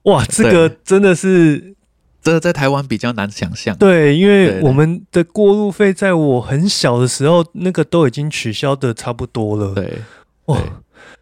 [0.04, 1.74] 哇，这个真的是
[2.22, 3.76] 这个在台湾比较难想象。
[3.76, 9.74] 对，因为我们的过路费在我很小的时候，那个都已经取消的差不多了。
[9.74, 9.98] 对，
[10.46, 10.61] 哇，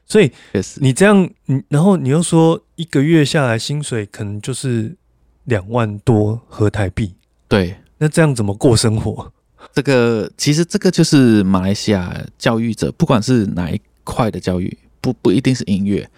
[0.07, 0.31] 所以，
[0.77, 4.97] 你这样，你然后你又说一个月下来薪水可能就是
[5.45, 7.15] 两万多合台币，
[7.49, 9.33] 对那这样怎么过生活？
[9.73, 16.09] 这个其实这个就是马来西亚教育者，不管是哪一块的教育，不不一定是音乐，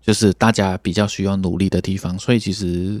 [0.00, 2.18] 就是大家比较需要努力的地方。
[2.18, 3.00] 所以其实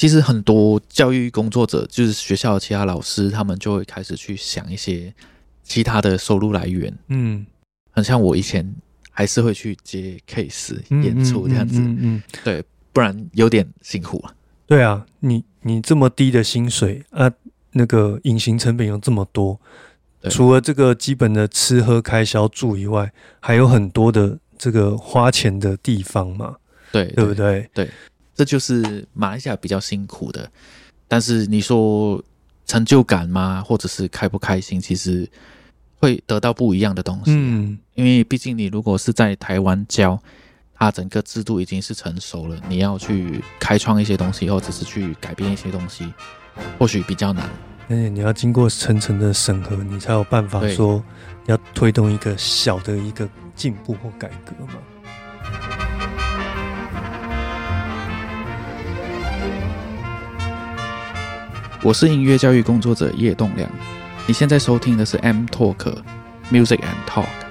[0.00, 5.12] 其实很多教育工作者，就是学校的其他老师，他们就会开始去想一些
[5.62, 6.90] 其他的收入来源。
[7.08, 7.44] 嗯，
[7.90, 8.74] 很像我以前
[9.10, 14.34] 还是会去接 case 嗯演出这样子，嗯嗯嗯嗯对，不然有点辛苦了。
[14.66, 17.30] 对啊，你你这么低的薪水啊，
[17.72, 19.60] 那个隐形成本又这么多，
[20.30, 26.56] 除了这个基本的吃喝开销住以外，还有很多的这个花钱的地方嘛，
[26.90, 27.90] 对，对不对对？
[28.40, 30.50] 这就是马来西亚比较辛苦的。
[31.06, 32.24] 但是你说
[32.64, 35.28] 成就感吗，或者是开不开心，其实
[35.96, 37.32] 会得到不一样的东西。
[37.34, 40.18] 嗯，因为毕竟你如果是在台湾教，
[40.74, 46.10] 它整个制度已经是成熟了，你要去开创一些东西，或者是去改变一些东西，
[46.78, 47.46] 或许比较难。
[47.90, 51.04] 而且你要经过层层的审核，你才有办法对说
[51.44, 55.89] 要推动一个小的一个进步或改革嘛。
[61.82, 63.66] 我是音乐教育工作者叶栋梁，
[64.26, 65.96] 你现在收听的是 M Talk
[66.52, 67.49] Music and Talk。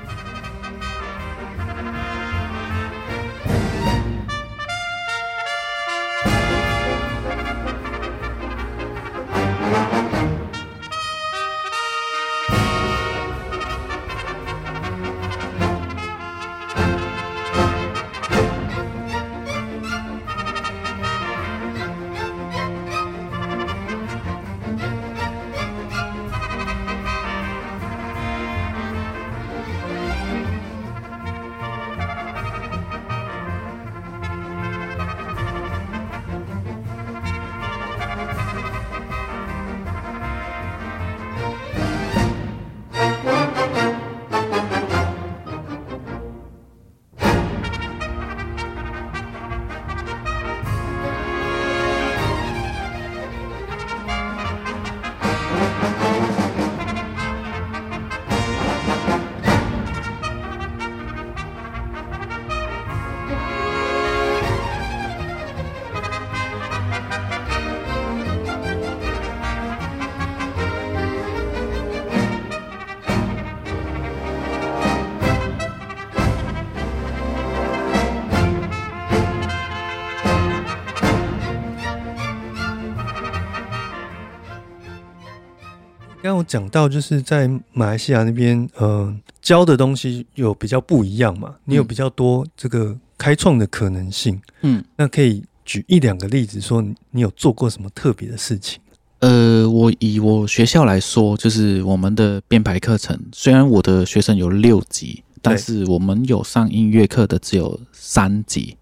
[86.39, 94.41] 我讲到，就是在马来西亚那边，呃，教的东西有比较不一样嘛，你有嗯比较多这个开创的可能性。
[94.62, 98.80] 嗯，那可以举一两个例子，说你你有做过什么特别的事情？
[99.19, 108.78] 呃，我以我学校来说，就是我们的编排课程，虽然我的学生有六级，但是我们有上音乐课的只有三级，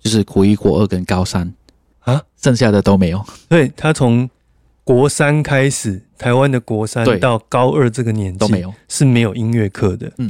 [0.00, 1.54] 就是国一、国二跟高三
[2.00, 3.24] 啊，剩下的都没有。
[3.48, 4.28] 对他从
[4.90, 7.16] 国三开始，台湾的国三对。
[7.16, 10.12] 到高二这个年纪都没有，是没有音乐课的。
[10.18, 10.28] 嗯。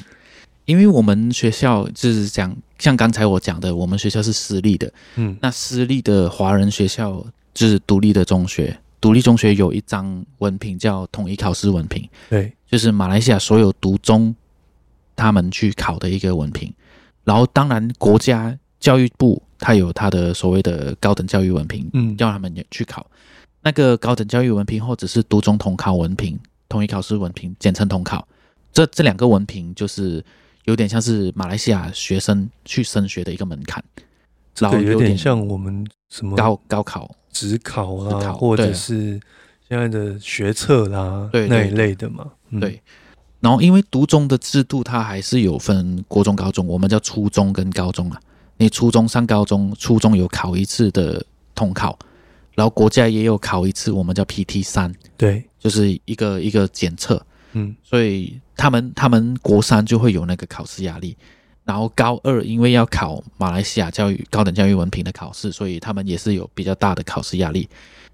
[0.66, 5.34] 因为我们学校就是讲，像刚才我讲的，我们学校是私立的，嗯。
[5.40, 14.34] 那私立的华人学校就是独立的中学，独立中学有一张文凭叫统一考试文凭，对，就是马来西亚所有独中
[15.16, 16.70] 他们去考的一个文凭。
[17.24, 22.14] 然后，当然国家教育部它有它的所谓的高等教育文凭，嗯。
[22.18, 23.06] 要他们也去考。
[23.62, 28.26] 那个高等教育文凭或者是读中统考文凭、统一考试文凭，简称统考。
[28.72, 30.24] 这这两个文凭就是
[30.64, 33.82] 有点像是马来西亚学生去升学的一个门槛，
[34.54, 37.10] 这个有点然后有点像我们什么高高考。
[37.32, 39.20] 职考啦，职考或者是
[39.68, 42.26] 现在的学测啦，对对那一类的嘛。
[42.48, 42.82] 嗯对，
[43.38, 48.20] 然后因为读中的制度，它还是有分国中、高中，我们叫初中跟高中啊。
[48.56, 51.96] 你初中上高中，初中有考一次的统考，
[52.54, 57.20] 然后国家也有考一次，我们叫 PT 三，对，就是一个一个检测。
[57.52, 61.16] 嗯所以他们他们国三就会有那个考试压力，
[61.64, 67.68] 然后高二因为要考马来西亚教育高等教育文凭的考试，所以他们也是有比较大的考试压力。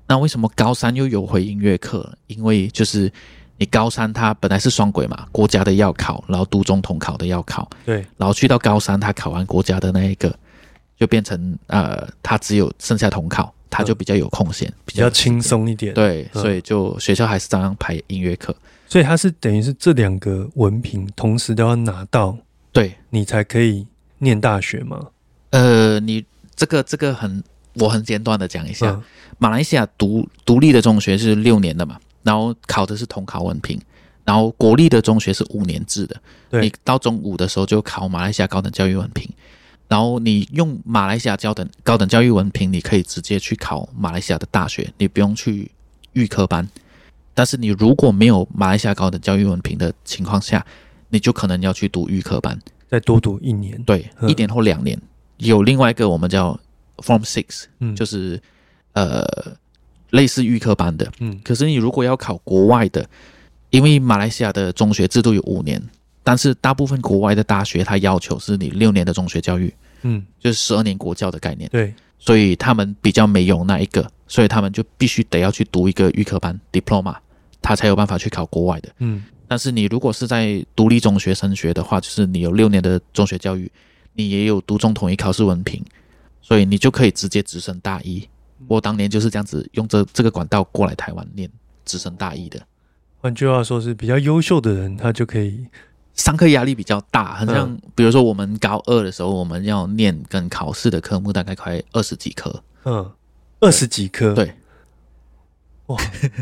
[0.07, 2.11] 那为什么高三又有回音乐课？
[2.29, 3.13] 因为就是
[3.59, 10.35] 你高三他本来是双轨嘛，国家的要考，然后都中统考的要考，对，然后去到高三他考完国家的那一个，
[10.99, 15.41] 就变成呃他只有剩下统考，他就比较有空闲，比比较轻。
[15.41, 18.57] 松一点。，对，嗯所以就学校还是照样排音乐课。
[18.89, 22.39] 所以他是等于是这两个文凭同时都要拿到，
[22.73, 23.87] 对，你才可以
[24.19, 25.09] 念大学吗。
[25.51, 27.43] 呃，你这个这个很，
[27.75, 29.03] 我很简短的讲一下，嗯
[29.39, 33.79] 马来西亚独独立的中学是六年的嘛，然后考的是统考文凭，
[34.25, 36.21] 然后国立的中学是五年制的，
[36.61, 39.29] 你到中五的时候就考马来西亚高等教育文凭，
[39.89, 45.71] 然后你用马来西亚高等高等教育文凭，你可以直接去考马来西亚的大学，你不用去
[46.13, 46.69] 预科班。
[47.35, 50.65] 但是你如果没有马来西亚高等教育文凭的情况下，
[51.11, 52.59] 你就可能要去读预科班。
[52.89, 53.81] 再多读一年。
[53.85, 55.01] 对，嗯一年或两年。
[55.37, 56.59] 有另外一个我们叫
[56.97, 58.41] Form Six，嗯，就是
[58.95, 59.23] 呃
[60.11, 61.13] 类似预科班的。
[61.21, 63.07] 嗯可是你如果要考国外的，
[63.71, 65.83] 因为马来西亚的中学制度有五年，
[66.27, 77.15] 但是大部分国外的大学它要求是你六年的中学教育，嗯，就是十二年国教的概念，对，所以他们比较没有那一个，所以他们就必须得要去读一个预科班 diploma，
[77.63, 78.89] 他才有办法去考国外的。
[78.99, 79.23] 嗯。
[79.47, 83.71] 但是你如果是在独立中学升学的话，就是你有六年的中学教育，
[84.15, 85.81] 你也有读中统一考试文凭，
[86.43, 88.29] 所以你就可以直接直升大一。
[88.67, 91.49] 我当年就是这样子用这这个管道过来台湾念
[91.85, 92.61] 直升大一的，
[93.19, 95.65] 换句话说是比较优秀的人，他就可以
[96.17, 103.13] 上课压力比较大，很像比如说我们高二的时候，我们要念跟考试的科目大概快二十几科，嗯
[103.61, 104.33] 二十几科。
[104.33, 104.55] 对，
[105.87, 105.97] 哇，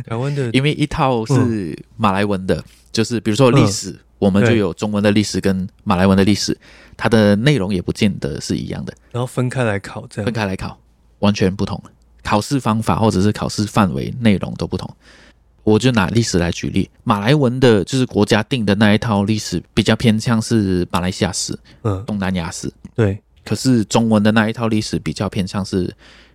[0.07, 6.57] 台湾的 因为一套是马来文的，就是比如说历史，我们就有中文的历史跟马来文的历史，
[6.97, 8.95] 它的内容也不见得是一样的。
[9.11, 10.79] 然后分开来考，这样分开来考，
[11.19, 11.83] 完全不同。
[12.23, 14.89] 考试方法或者是考试范围、内容都不同。
[15.65, 22.71] 我就拿历史来举例，马来文的就是国家定的那一套历史，比较偏向是马来西亚史、嗯，东南亚史。
[22.95, 25.93] 对，可是中文的那一套历史比较偏向是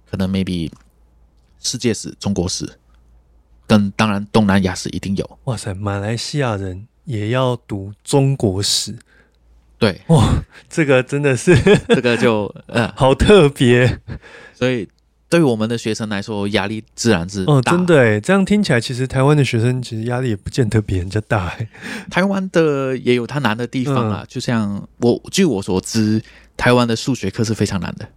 [0.09, 0.71] 可能 maybe
[1.59, 2.67] 世界史、中国史，
[3.67, 5.39] 跟当然东南亚史一定有。
[5.43, 8.97] 哇塞，马来西亚人也要读中国史，
[9.77, 11.55] 对，哇，这个真的是
[11.87, 13.99] 这个就呃， 好特别。
[14.55, 14.89] 所以
[15.29, 21.69] 对于我们的学生来说，压力自然是哦，真的诶，这样听起来，其实台湾的学生其实压力也不见得比人家大诶。
[22.09, 26.21] 台湾的也有它难的地方嗯，就像我据我所知，
[26.57, 28.07] 台湾的数学课是非常难的，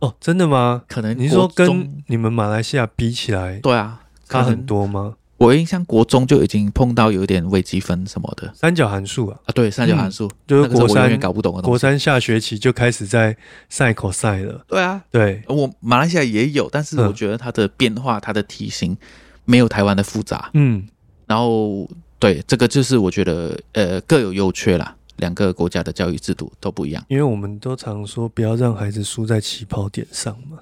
[0.00, 0.82] 哦，真的吗？
[0.88, 4.66] 可能你是说跟你们马来西亚比起来对啊差很。
[4.66, 5.14] 多吗？
[5.38, 11.70] 我印象国中就已经碰到有一点微积分什么的三角函数啊，啊，对三角函数，就是国三搞不懂的东西。
[11.70, 13.36] 国三下学期就开始在
[13.68, 14.64] 赛口赛了。
[14.66, 18.96] 对啊，对，我马来西亚也有，但是嗯我觉得它的变化、它的题型
[19.44, 20.50] 没有台湾的复杂。
[20.54, 20.86] 嗯，
[21.26, 21.86] 然后
[22.18, 27.04] 对这个就是我觉得呃各有优缺啦，两个国家的教育制度都不一样。
[27.08, 30.58] 因为我们都常说不要让孩子输在起跑点上嘛。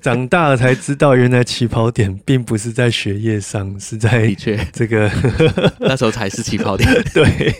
[0.02, 5.10] 长大了才知道，原来起跑点并不是在学业上，是在的确，这个
[5.80, 6.88] 那时候才是起跑点。
[7.12, 7.54] 对。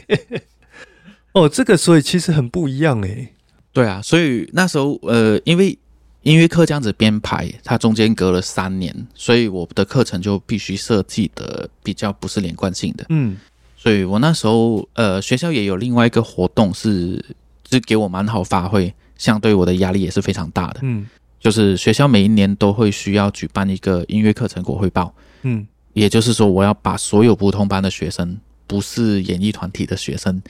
[1.33, 3.29] 哦，这个所以其实很不一样诶。
[3.73, 5.79] 对啊，所以那时候呃，因为
[6.23, 13.07] 音乐课这样子编排，它中间隔了三年，所以我的课程就必须设计的比较不是连贯性的。
[13.11, 13.37] 嗯
[13.77, 17.25] 所以我那时候呃，学校也有另外一个活动是，
[17.71, 20.81] 是给我蛮好发挥，相对我的压力也是非常大的。
[20.83, 21.09] 嗯
[21.41, 25.13] 就是学校每一年都会需要举办一个音乐课成果汇报，
[25.43, 25.67] 嗯。
[25.93, 28.39] 也就是说，我要把所有普通班的学生，
[28.69, 30.41] 不是演艺团体的学生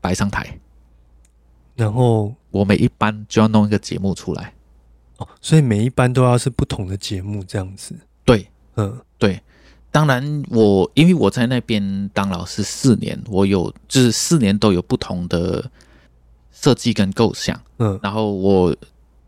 [0.00, 0.58] 摆上台，
[1.74, 4.54] 然后我每一班就要弄一个节目出来。
[5.18, 7.94] 哦，所以每一班都要是不同的节目这样子。
[8.24, 8.98] 对，嗯。
[9.18, 9.38] 对，
[9.90, 15.70] 当然我因为我在那边当老师四年，我有就是四年都有不同的
[16.50, 17.60] 设计跟构想。
[17.76, 18.00] 嗯。
[18.02, 18.74] 然后我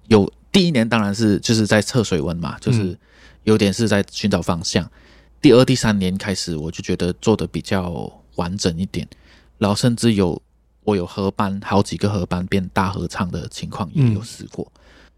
[0.06, 2.98] 有第一年当然是就是在测水温嘛，就是嗯
[3.44, 4.90] 有点是在寻找方向。
[5.40, 9.06] 第二、第三年开始，我就觉得做的比较完整一点，
[9.56, 10.42] 然后甚至有
[10.82, 14.66] 我有合班好几个合班变大合唱的情况也有试过，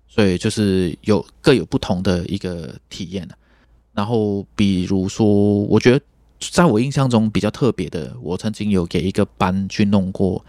[0.06, 3.26] 所以就是有各有不同的一个体验
[3.94, 6.04] 然后比如说，我觉得
[6.38, 10.44] 在我印象中比较特别的，我曾经有给一个班去弄过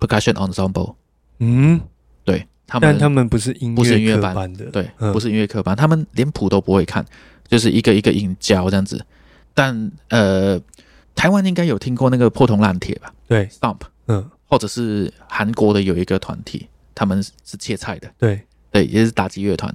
[0.00, 0.96] percussion ensemble，
[1.38, 1.80] 嗯，
[2.24, 7.04] 对他们但他们不是音不是音乐班班的，对，嗯不是音乐课班，他们连谱都不会看，
[7.46, 9.04] 就是一个一个音教这样子。
[9.52, 10.60] 但呃，
[11.14, 18.40] 台湾应该有听过那个破铜烂铁吧对，，Stomp，嗯或者是韩国的有一个团体，他们是切菜的，对，
[18.70, 19.72] 对，也是打击乐团。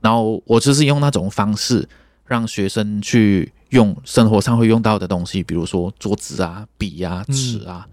[0.00, 1.88] 然后我就是用那种方式
[2.24, 7.86] 让学生去用生活上会用到的东西，比如说桌子啊、笔啊、嗯尺啊，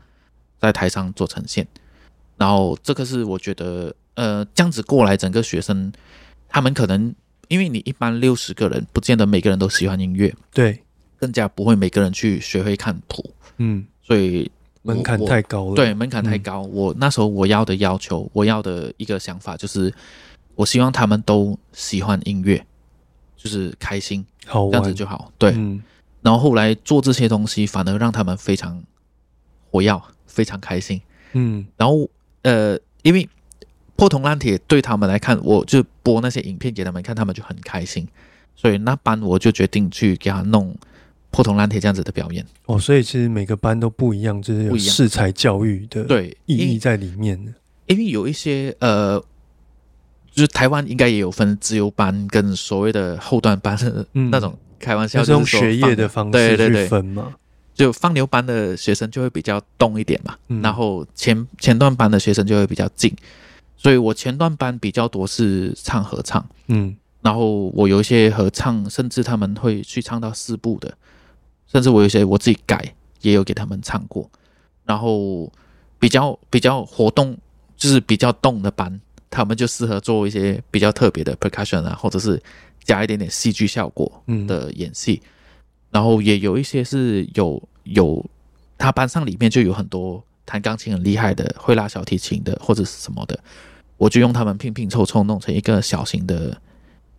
[0.60, 1.68] 在台上做呈现。
[2.38, 5.92] 然后这个是我觉得，呃，这样子过来，整个学生
[6.50, 7.14] 他们可能
[7.48, 10.82] 因为你一般六十个人，不见得每个人都喜欢音乐，对，
[11.18, 14.50] 更加不会每个人去学会看谱，嗯，所以
[14.82, 16.62] 门槛太高了，对，门槛太嗯高。
[16.62, 19.94] 我那时候我要的要求，我要的一个想法就是，
[20.56, 22.66] 我希望他们都喜欢音乐，
[23.36, 25.32] 就是开心，好这样子就好。
[25.38, 25.82] 对，嗯
[26.22, 28.84] 然后后来做这些东西，反而让他们非常
[29.70, 31.00] 活跃，非常开心。
[31.34, 32.10] 嗯然后
[32.44, 33.28] 呃，因为
[33.96, 38.08] 破铜烂铁对他们来看，我就播那些影片给他们看，他们就很开心。
[38.56, 40.76] 所以那班我就决定去给他弄
[41.30, 42.46] 破铜烂铁这样子的表演。
[42.66, 47.52] 哦，所以其实每个班都不一样，就是有不一样适才教育的对，意义在里面的。
[47.88, 49.20] 因为有一些呃，
[50.32, 53.78] 就是台湾应该也有分自由班跟所谓的后段班
[54.14, 57.34] 嗯那种开玩笑，就是用学业的方式去对对对，分嘛，
[57.74, 63.14] 就放牛班的学生就会比较动一点嘛，嗯然后前前段班的学生就会比较静，
[63.78, 70.96] 所以我前段班比较多是唱合唱，嗯然后我有一些合唱，甚至他们会去唱到四部的，
[71.66, 74.30] 甚至我有一些我自己改，也有给他们唱过。
[74.86, 75.52] 然后
[75.98, 77.36] 比较比较活动，
[77.76, 79.02] 就是比较动的班，
[79.32, 82.40] 他们就适合做一些比较特别的 percussion 啊，或者是
[82.84, 85.22] 加一点点戏剧效果嗯的演戏。
[85.90, 88.24] 然后也有一些是有有，
[88.78, 93.40] 他班上里面就有很多弹钢琴很厉害的，会拉小提琴的或者是什么的，
[93.98, 96.60] 我就用他们拼拼凑凑弄成一个小型的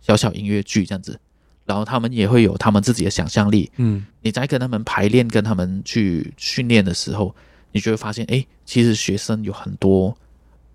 [0.01, 1.19] 小小音乐剧这样子。
[1.65, 3.69] 然后他们也会有他们自己的想象力。
[3.75, 7.35] 嗯你在跟他们排练、跟他们去训练的时候，
[7.73, 10.17] 你就会发现，哎，其实学生有很多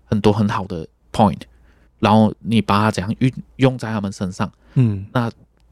[0.05, 1.41] 很多很好的 point，
[1.97, 5.31] 然后你把它怎样运用在他们身上，嗯，那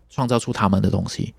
[0.09, 1.35] 创造出他们的东西，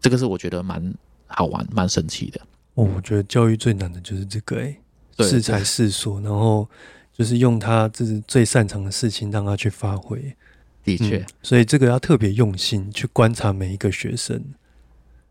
[0.00, 0.94] 这个是我觉得蛮
[1.26, 2.40] 好玩、蛮神奇的。
[2.72, 4.76] 哦，我觉得教育最难的就是这个、欸，对
[5.18, 6.68] 适才适所，然后
[7.12, 10.36] 就是用他自己最擅长的事情让他去发挥。
[10.84, 14.40] 的确，嗯所以这个要特别用心去观察每一个学生。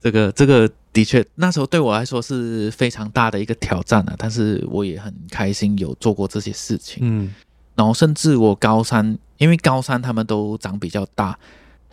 [0.01, 6.99] 这个这个的确，那时候对我来说是非常大的一个挑战啊，但是我也很开心有做过这些事情。
[7.01, 7.33] 嗯
[7.75, 11.38] 然后甚至我高三，因为高三他们都长比较大，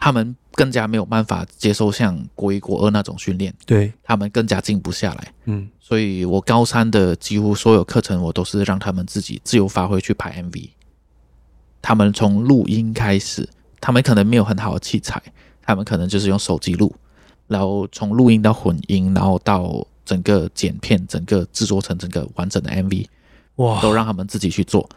[0.05, 5.33] 他们更加没有办法接受像国一、国二那种训练，对，他们更加静不下来。
[5.45, 10.71] 嗯所以我高三的几乎所有课程，我都是让他们自己自由发挥去拍 MV。
[11.81, 13.49] 他们从录音开始，
[13.81, 15.23] 他们可能没有很好的器材，
[15.63, 16.93] 他们可能就是用手机录，
[17.47, 23.07] 然后从录音到混音，然后到整个剪片，整个制作成整个完整的 MV。
[23.57, 24.89] 哇，都让他们自己去做。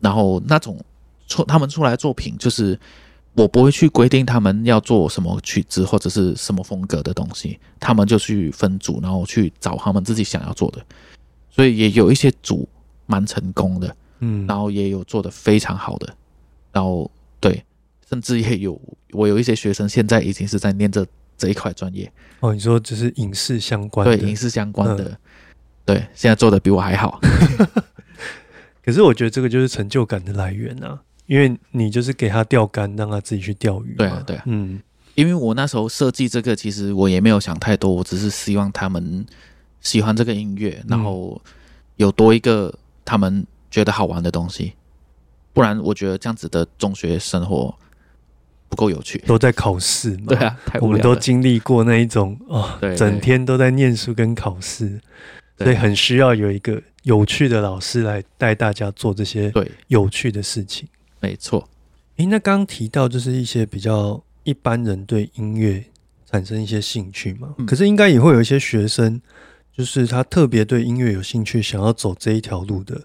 [0.00, 0.78] 然后那种
[1.26, 2.78] 出他们出来的作品，就是
[3.34, 10.84] 我不会去规定他们要做什么曲子或者是什么风格的东西，他们就去分组，然后去找他们自己想要做的。
[11.50, 12.68] 所以也有一些组
[13.06, 16.14] 蛮成功的，嗯，然后也有做的非常好的，
[16.72, 17.10] 然后
[17.40, 17.64] 对，
[18.08, 18.80] 甚至也有
[19.12, 21.06] 我有一些学生现在已经是在念这
[21.36, 22.10] 这一块专业，
[22.40, 25.18] 哦，你说只是影视相关的，对影视相关的，
[25.84, 27.20] 对，现在做的比我还好。
[28.84, 31.00] 可是我觉得这个就是成就感的来源啊，
[31.32, 33.96] 因为你就是给他钓竿，让他自己去钓鱼嘛。
[33.96, 34.78] 对啊对啊嗯
[35.14, 39.24] 因为我那时候设计这个，其实我也没有想太多，我只是希望他们
[39.80, 41.40] 喜欢这个音乐，然后
[41.96, 44.74] 有多一个他们觉得好玩的东西。
[45.54, 47.74] 不然我觉得这样子的中学生活
[48.68, 49.18] 不够有趣。
[49.26, 50.24] 都在考试嘛。
[50.28, 51.16] 对啊，太我们都。
[51.16, 55.00] 经历过那一种哦对，对整天都在念书跟考试，
[55.58, 60.88] 所以很需要有一个有趣的老师来带大家做这些对，有趣的事情。
[61.22, 61.66] 没错。
[62.16, 65.82] 诶，那刚刚提到就是一些比较一般人对音乐
[66.30, 69.18] 产生一些兴趣嘛，嗯可是应该也会有一些学生，
[69.74, 73.00] 就是他特别对音乐有兴趣，想要走这一条路的。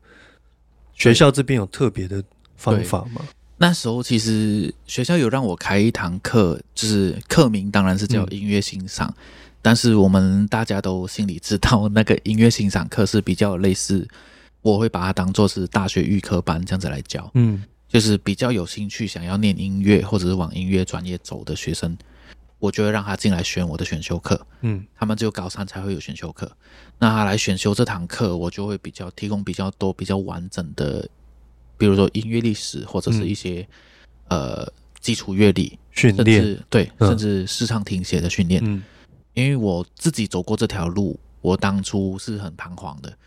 [0.94, 2.22] 学校这边有特别的
[2.56, 3.22] 方法吗？
[3.60, 9.14] 那时候其实学校有让我开一堂课，就是课名当然是叫嗯音乐欣赏，
[9.62, 14.08] 但是我们大家都心里知道，那个音乐欣赏课是比较类似，
[14.62, 21.98] 我会把它当做是大学预科班这样子来教，嗯就是比较有兴趣想要念音乐或者是往音乐专业走的学生，
[22.60, 24.46] 我就会让他进来选我的选修课。
[24.62, 26.52] 嗯他们只有高三才会有选修课，
[27.00, 31.08] 那他来选修这堂课，我就会比较提供比较多、比较完整的，
[31.78, 33.68] 比如说音乐历史或者是一些、
[34.30, 34.68] 呃
[35.00, 38.62] 基础乐理，训练，至对，嗯甚至视唱听写的训练。
[38.66, 38.84] 嗯
[39.34, 43.18] 因为我自己走过这条路，我当初是很彷徨的。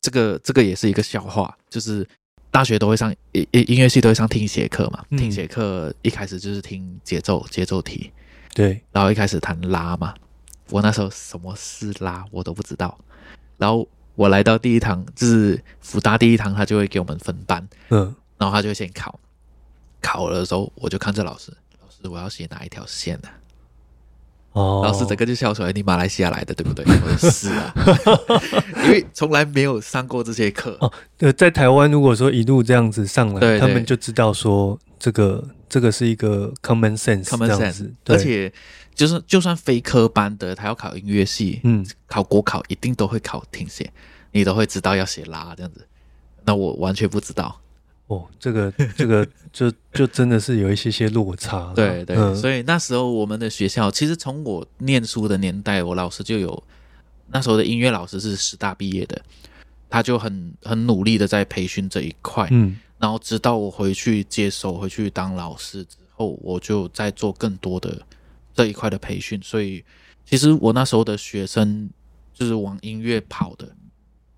[0.00, 2.04] 这个这个也是一个笑话，就是
[2.52, 5.18] 大学都会上音音音乐系都会上听写课嘛，嗯。
[5.18, 8.12] 听写课一开始就是听节奏节奏题，
[8.54, 10.14] 对，然后一开始弹拉嘛，
[10.68, 12.96] 我那时候什么是拉我都不知道。
[13.56, 18.14] 然后我来到第一堂，就是福大第一堂，他就会给我们分班，嗯。
[18.36, 19.18] 然后他就会先考。
[20.02, 21.50] 考了的时候，我就看着老师，
[21.80, 23.28] 老师我要写哪一条线呢、
[24.52, 26.84] 哦，老师整个就笑出来，你马来西亚来的对不对？
[26.88, 27.74] 我说是啊，
[28.84, 30.76] 因为从来没有上过这些课。
[30.80, 33.60] 哦呃，在台湾如果说一路这样子上来，对对。
[33.60, 38.52] 他们就知道说这个这个是一个 common sense common sense，而且
[38.94, 41.86] 就是就算非科班的，他要考音乐系，嗯。
[42.06, 43.90] 考国考一定都会考听写，
[44.32, 45.86] 你都会知道要写拉这样子。
[46.44, 47.58] 那我完全不知道，
[48.12, 52.36] 哦，这个这个就就真的是有一些些落差，对对，嗯。
[52.36, 56.62] 所以那时候我们的学校，其实从我念书的年代，我老师就有
[57.30, 59.20] 那时候的音乐老师是师大毕业的，
[59.88, 62.76] 他就很很努力的在培训这一块，嗯。
[62.98, 68.00] 然后直到我回去接手回去当老师之后，我就在做更多的
[68.54, 69.82] 这一块的培训，所以
[70.24, 71.90] 其实我那时候的学生
[72.32, 73.68] 就是往音乐跑的，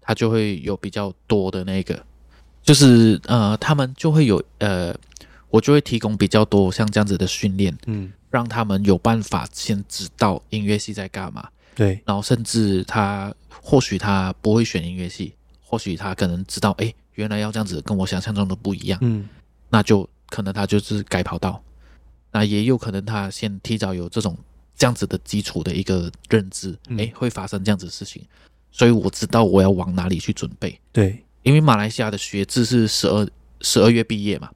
[0.00, 2.02] 他就会有比较多的那个，
[2.64, 4.92] 就是呃，他们就会有呃，
[5.50, 19.28] 我就会提供比较多像这样子的训练，嗯，让他们有办法先知道音乐系在干嘛，对，然后甚至他或许他不会选音乐系，或许他可能知道，哎，原来要这样子，跟我想象中的不一样，嗯。
[19.68, 21.62] 那就可能他就是改跑道，
[22.32, 24.36] 那也有可能他先提早有这种
[24.76, 26.98] 这样子的基础的一个认知，嗯。
[27.00, 28.24] 哎、会发生这样子的事情，
[28.70, 30.78] 所以我知道我要往哪里去准备。
[30.92, 33.24] 对，因为马来西亚的学制是十二
[33.60, 34.50] 十二月毕业嘛，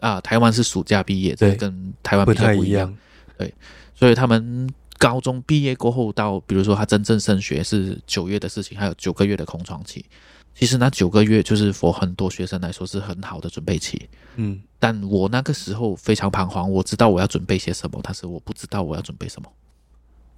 [0.00, 2.92] 啊，台湾是暑假毕业，这跟台湾不比较不一样
[3.38, 3.54] 对，，
[3.94, 4.68] 所以他们
[4.98, 10.04] 高中毕业过后到，比如说他真正升学是九月的事情，还有九个月的空窗期。
[10.52, 14.08] 其实那九个月就是 for 很多学生来说是很好的准备期。
[14.34, 19.52] 嗯但我那个时候非常彷徨，我知道我要准备些什么，但是我不知道我要准备什么。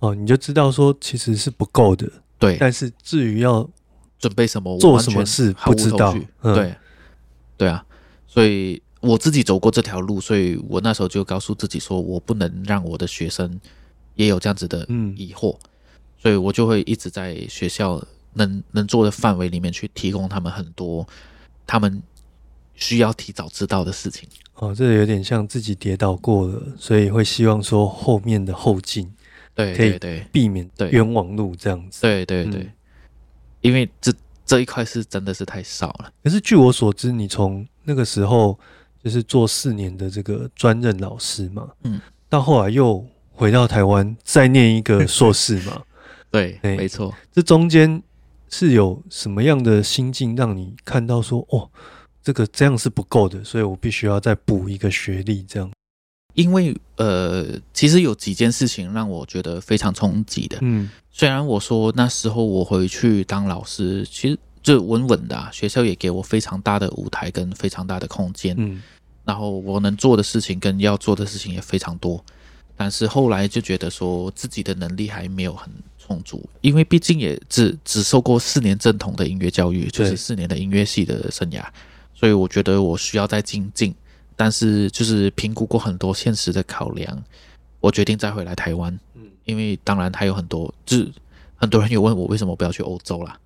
[0.01, 3.69] 哦，你就知道说其实是不够的，对，但是至于要
[4.23, 6.55] 准备什么，我做什么事不知道嗯。
[6.55, 6.75] 对，
[7.59, 7.85] 对啊，
[8.29, 13.61] 所以我自己走过这条路，所以我那时候就告诉自己说，我不能让我的学生
[14.15, 15.13] 也有这样子的嗯。
[15.19, 15.57] 疑惑，
[16.17, 18.01] 所以我就会一直在学校
[18.35, 21.07] 能能做的范围里面去提供他们很多
[21.67, 22.01] 他们
[22.77, 24.29] 需要提早知道的事情。
[24.55, 29.13] 哦，这有点像自己跌倒过了，所以会希望说后面的后劲
[29.53, 30.27] 对可以对对。
[30.31, 30.89] 避免对。
[30.91, 32.03] 冤枉路这样子。
[32.03, 32.73] 对对对，嗯
[33.63, 34.13] 因为这
[34.45, 36.13] 这一块是真的是太少了。
[36.23, 38.59] 可是据我所知，你从那个时候
[39.03, 45.83] 就是做四年的这个专任老师嘛，嗯，到后来又回到台湾再念一个硕士嘛，
[46.31, 47.13] 对，对没错。
[47.33, 48.03] 这中间
[48.49, 51.71] 是有什么样的心境让你看到说，哦，
[52.23, 55.71] 这个这样是不够的，所以我必须要再补一个学历，这样，
[56.35, 60.59] 因为呃，其实有几件事情让我觉得非常冲击的。
[60.61, 68.83] 嗯虽然我说那时候我回去当老师，其实就稳稳的、啊，学校也给我非常大的舞台跟非常大的空间，嗯
[69.25, 72.25] 然后我能做的事情跟要做的事情也非常多。
[72.75, 81.63] 但是后来就觉得说自己的能力还没有很充足，因为毕竟也只只受过四年正统的音乐教育，就是四年的音乐系的生涯，
[82.15, 83.95] 所以我觉得我需要再精进。
[84.37, 87.23] 但是就是评估过很多现实的考量，
[87.81, 88.93] 我决定再回来台湾。
[89.15, 91.13] 嗯因为当然还有很多，就是
[91.57, 93.39] 很多人有问我为什么不要去欧洲啦。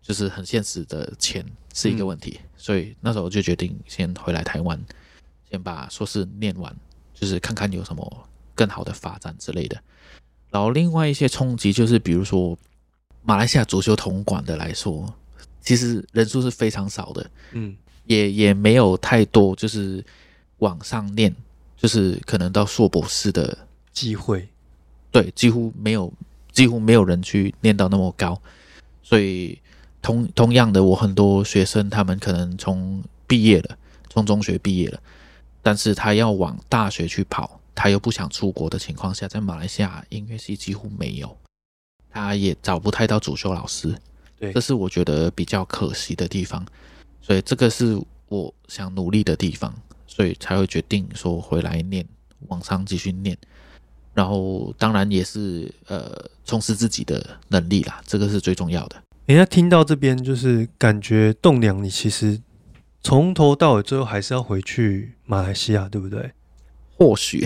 [0.00, 4.76] 就是很现实的钱是一个问题，所以那时候就决定先回来台湾，
[5.48, 6.74] 先把硕士念完，
[7.14, 9.80] 就是看看有什么更好的发展之类的。
[10.50, 12.58] 然后另外一些冲击就是，比如说
[13.22, 15.14] 马来西亚足球统管的来说，
[15.60, 17.76] 其实人数是非常少的，嗯
[18.06, 20.04] 也也没有太多就是
[20.62, 21.34] 往上念，
[21.76, 24.48] 就是可能到硕博士的机会，
[25.10, 26.12] 对，几乎没有，
[26.52, 28.40] 几乎没有人去念到那么高，
[29.02, 29.58] 所以
[30.00, 33.76] 同同样的，我很多学生他们可能从毕业了，
[34.08, 35.00] 从中学毕业了，
[35.62, 41.36] 但是他要往大学去跑，他又不想出国的情况下，在马来西亚音乐系几乎没有，
[42.08, 43.98] 他也找不太到主修老师，
[44.38, 44.52] 对。
[44.52, 46.64] 这是我觉得比较可惜的地方，
[47.20, 49.74] 所以这个是我想努力的地方，
[50.14, 52.06] 所以才会决定说回来念，
[52.48, 53.34] 往上继续念。
[54.12, 59.02] 然后当然也是呃充实自己的能力啦，这个是最重要的。
[59.24, 62.38] 人家听到这边就是感觉栋梁，你其实
[63.02, 66.32] 从头到尾最后还是要回去马来西亚，对不对？
[66.98, 67.42] 或许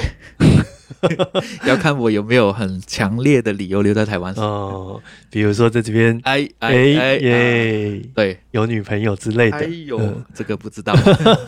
[1.66, 4.32] 要看我有没有很强烈的理由留在台湾。
[4.34, 5.00] 哦，
[5.30, 9.57] 比如说在这边，哎哎哎哎，耶，对，有女朋友之类的。
[9.59, 10.94] 哎呦嗯，这个不知道，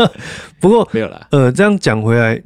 [0.61, 1.27] 不过，没有啦。
[1.31, 2.43] 呃，这样讲回来，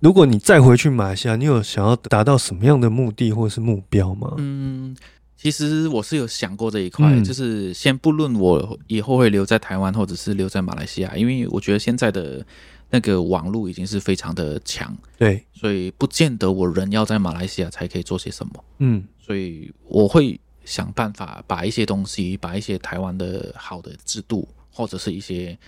[0.00, 4.34] 如果你再回去马来西亚，你有想要达到什么样的目的或是目标吗？
[4.38, 4.96] 嗯，
[5.36, 12.44] 其实我是有想过这一块，嗯就是先不论我以后会留在台湾或者是留在马来西亚，因为我觉得现在的
[12.90, 18.64] 那个网络已经是非常的强，对，所以不见得我人要在马来西亚才可以做些什么。
[18.78, 25.58] 嗯所以我会想办法把一些东西，把一些台湾的好的制度或者是一些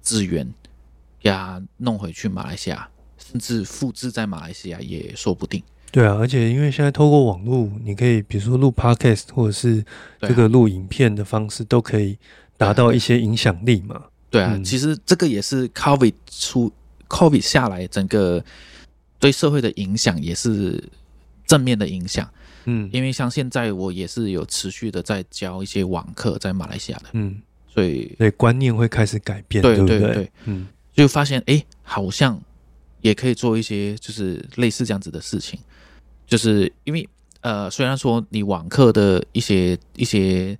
[0.00, 0.50] 资源，
[1.20, 5.62] 给它弄回去马来西亚，甚至复制在马来西亚也说不定。
[5.90, 9.84] 对啊，而且因为现在透过网络，你可以比如说录 podcast 或者是
[10.20, 12.18] 这个录影片的方式，都可以
[12.56, 14.06] 达到一些影响力嘛。
[14.32, 14.64] 对啊，嗯。
[14.64, 16.72] 其实这个也是 COVID 出
[17.08, 18.44] COVID 下来，整个
[19.20, 20.82] 对社会的影响也是
[21.46, 22.28] 正面的影响。
[22.64, 22.90] 嗯。
[22.92, 30.00] 因为像现在我也是有持续的在教一些网课在马来西亚的，嗯，所以对，观念会开始改变，对不对？
[30.00, 30.32] 对对。
[30.46, 30.66] 嗯。
[30.94, 32.38] 就发现诶，好像
[33.00, 35.58] 也可以做一些就是类似这样子的事情，
[36.26, 37.08] 就是因为
[37.40, 40.56] 呃，虽然说你网课的一些一些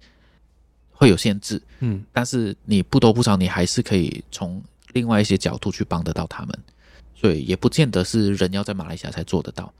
[1.02, 2.04] 会有限制，嗯。
[2.12, 6.56] 但是你不多不少，你还是可以从另外一些角度去帮得到他们，
[7.12, 9.72] 所以也不见得是人要在马来西亚才做得到，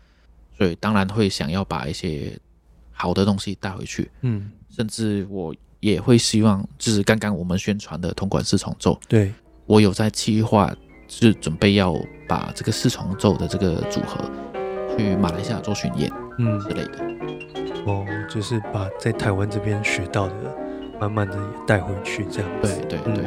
[0.58, 2.36] 所以当然会想要把一些
[2.90, 9.32] 好的东西带回去，嗯，甚至我也会希望，就是刚刚我们宣传的铜管四重奏，对，
[9.66, 10.74] 我有在计划，
[11.06, 11.94] 是准备要
[12.26, 14.28] 把这个四重奏的这个组合
[14.96, 16.58] 去马来西亚做巡演嗯。
[16.60, 16.98] 之类的。
[17.84, 20.56] 哦，就是把在台湾这边学到的，
[21.02, 22.68] 慢慢的也带回去，这样子。
[22.80, 23.24] 嗯对对对，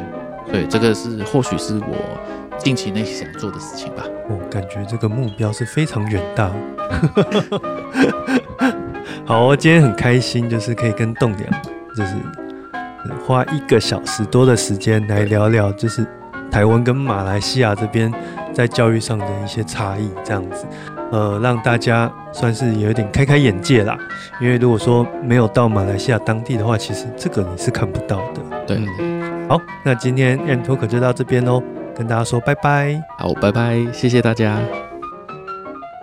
[0.50, 2.18] 所以这个是或许是我
[2.56, 4.02] 近期内想做的事情吧。
[4.30, 6.50] 我感觉这个目标是非常远大。
[9.26, 11.50] 好、哦，今天很开心，就是可以跟栋梁，
[11.94, 12.14] 就是
[12.72, 16.06] 呃花一个小时多的时间来聊聊，就是
[16.50, 18.10] 台湾跟马来西亚这边
[18.54, 20.64] 在教育上的一些差异，这样子，
[21.12, 23.96] 呃，让大家算是有点开开眼界啦。
[24.40, 28.40] 因为如果说没有到马来西亚当地的话，其实这个你是看不到的。
[28.66, 31.62] 对，嗯好，那今天 M Talk 就到这边喽，
[31.94, 33.00] 跟大家说拜拜。
[33.18, 34.58] 好，拜拜，谢谢大家。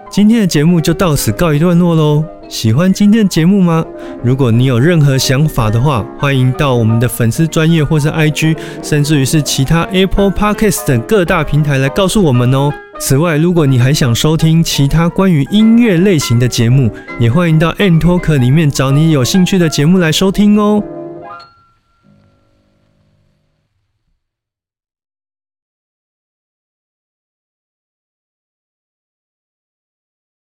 [0.09, 2.23] 今天的节目就到此告一段落喽。
[2.47, 3.83] 喜欢今天的节目吗？
[4.21, 12.71] 如果你有任何想法的话，欢迎到我们的粉丝专业或是 IG，甚至于是其他 Apple Podcast 等各大平台来告诉我们哦。
[13.05, 16.89] 此外，如果你还想收听其他关于音乐类型的节目，
[17.19, 20.81] 也欢迎到 N Talk 里面找你有兴趣的节目来收听哦。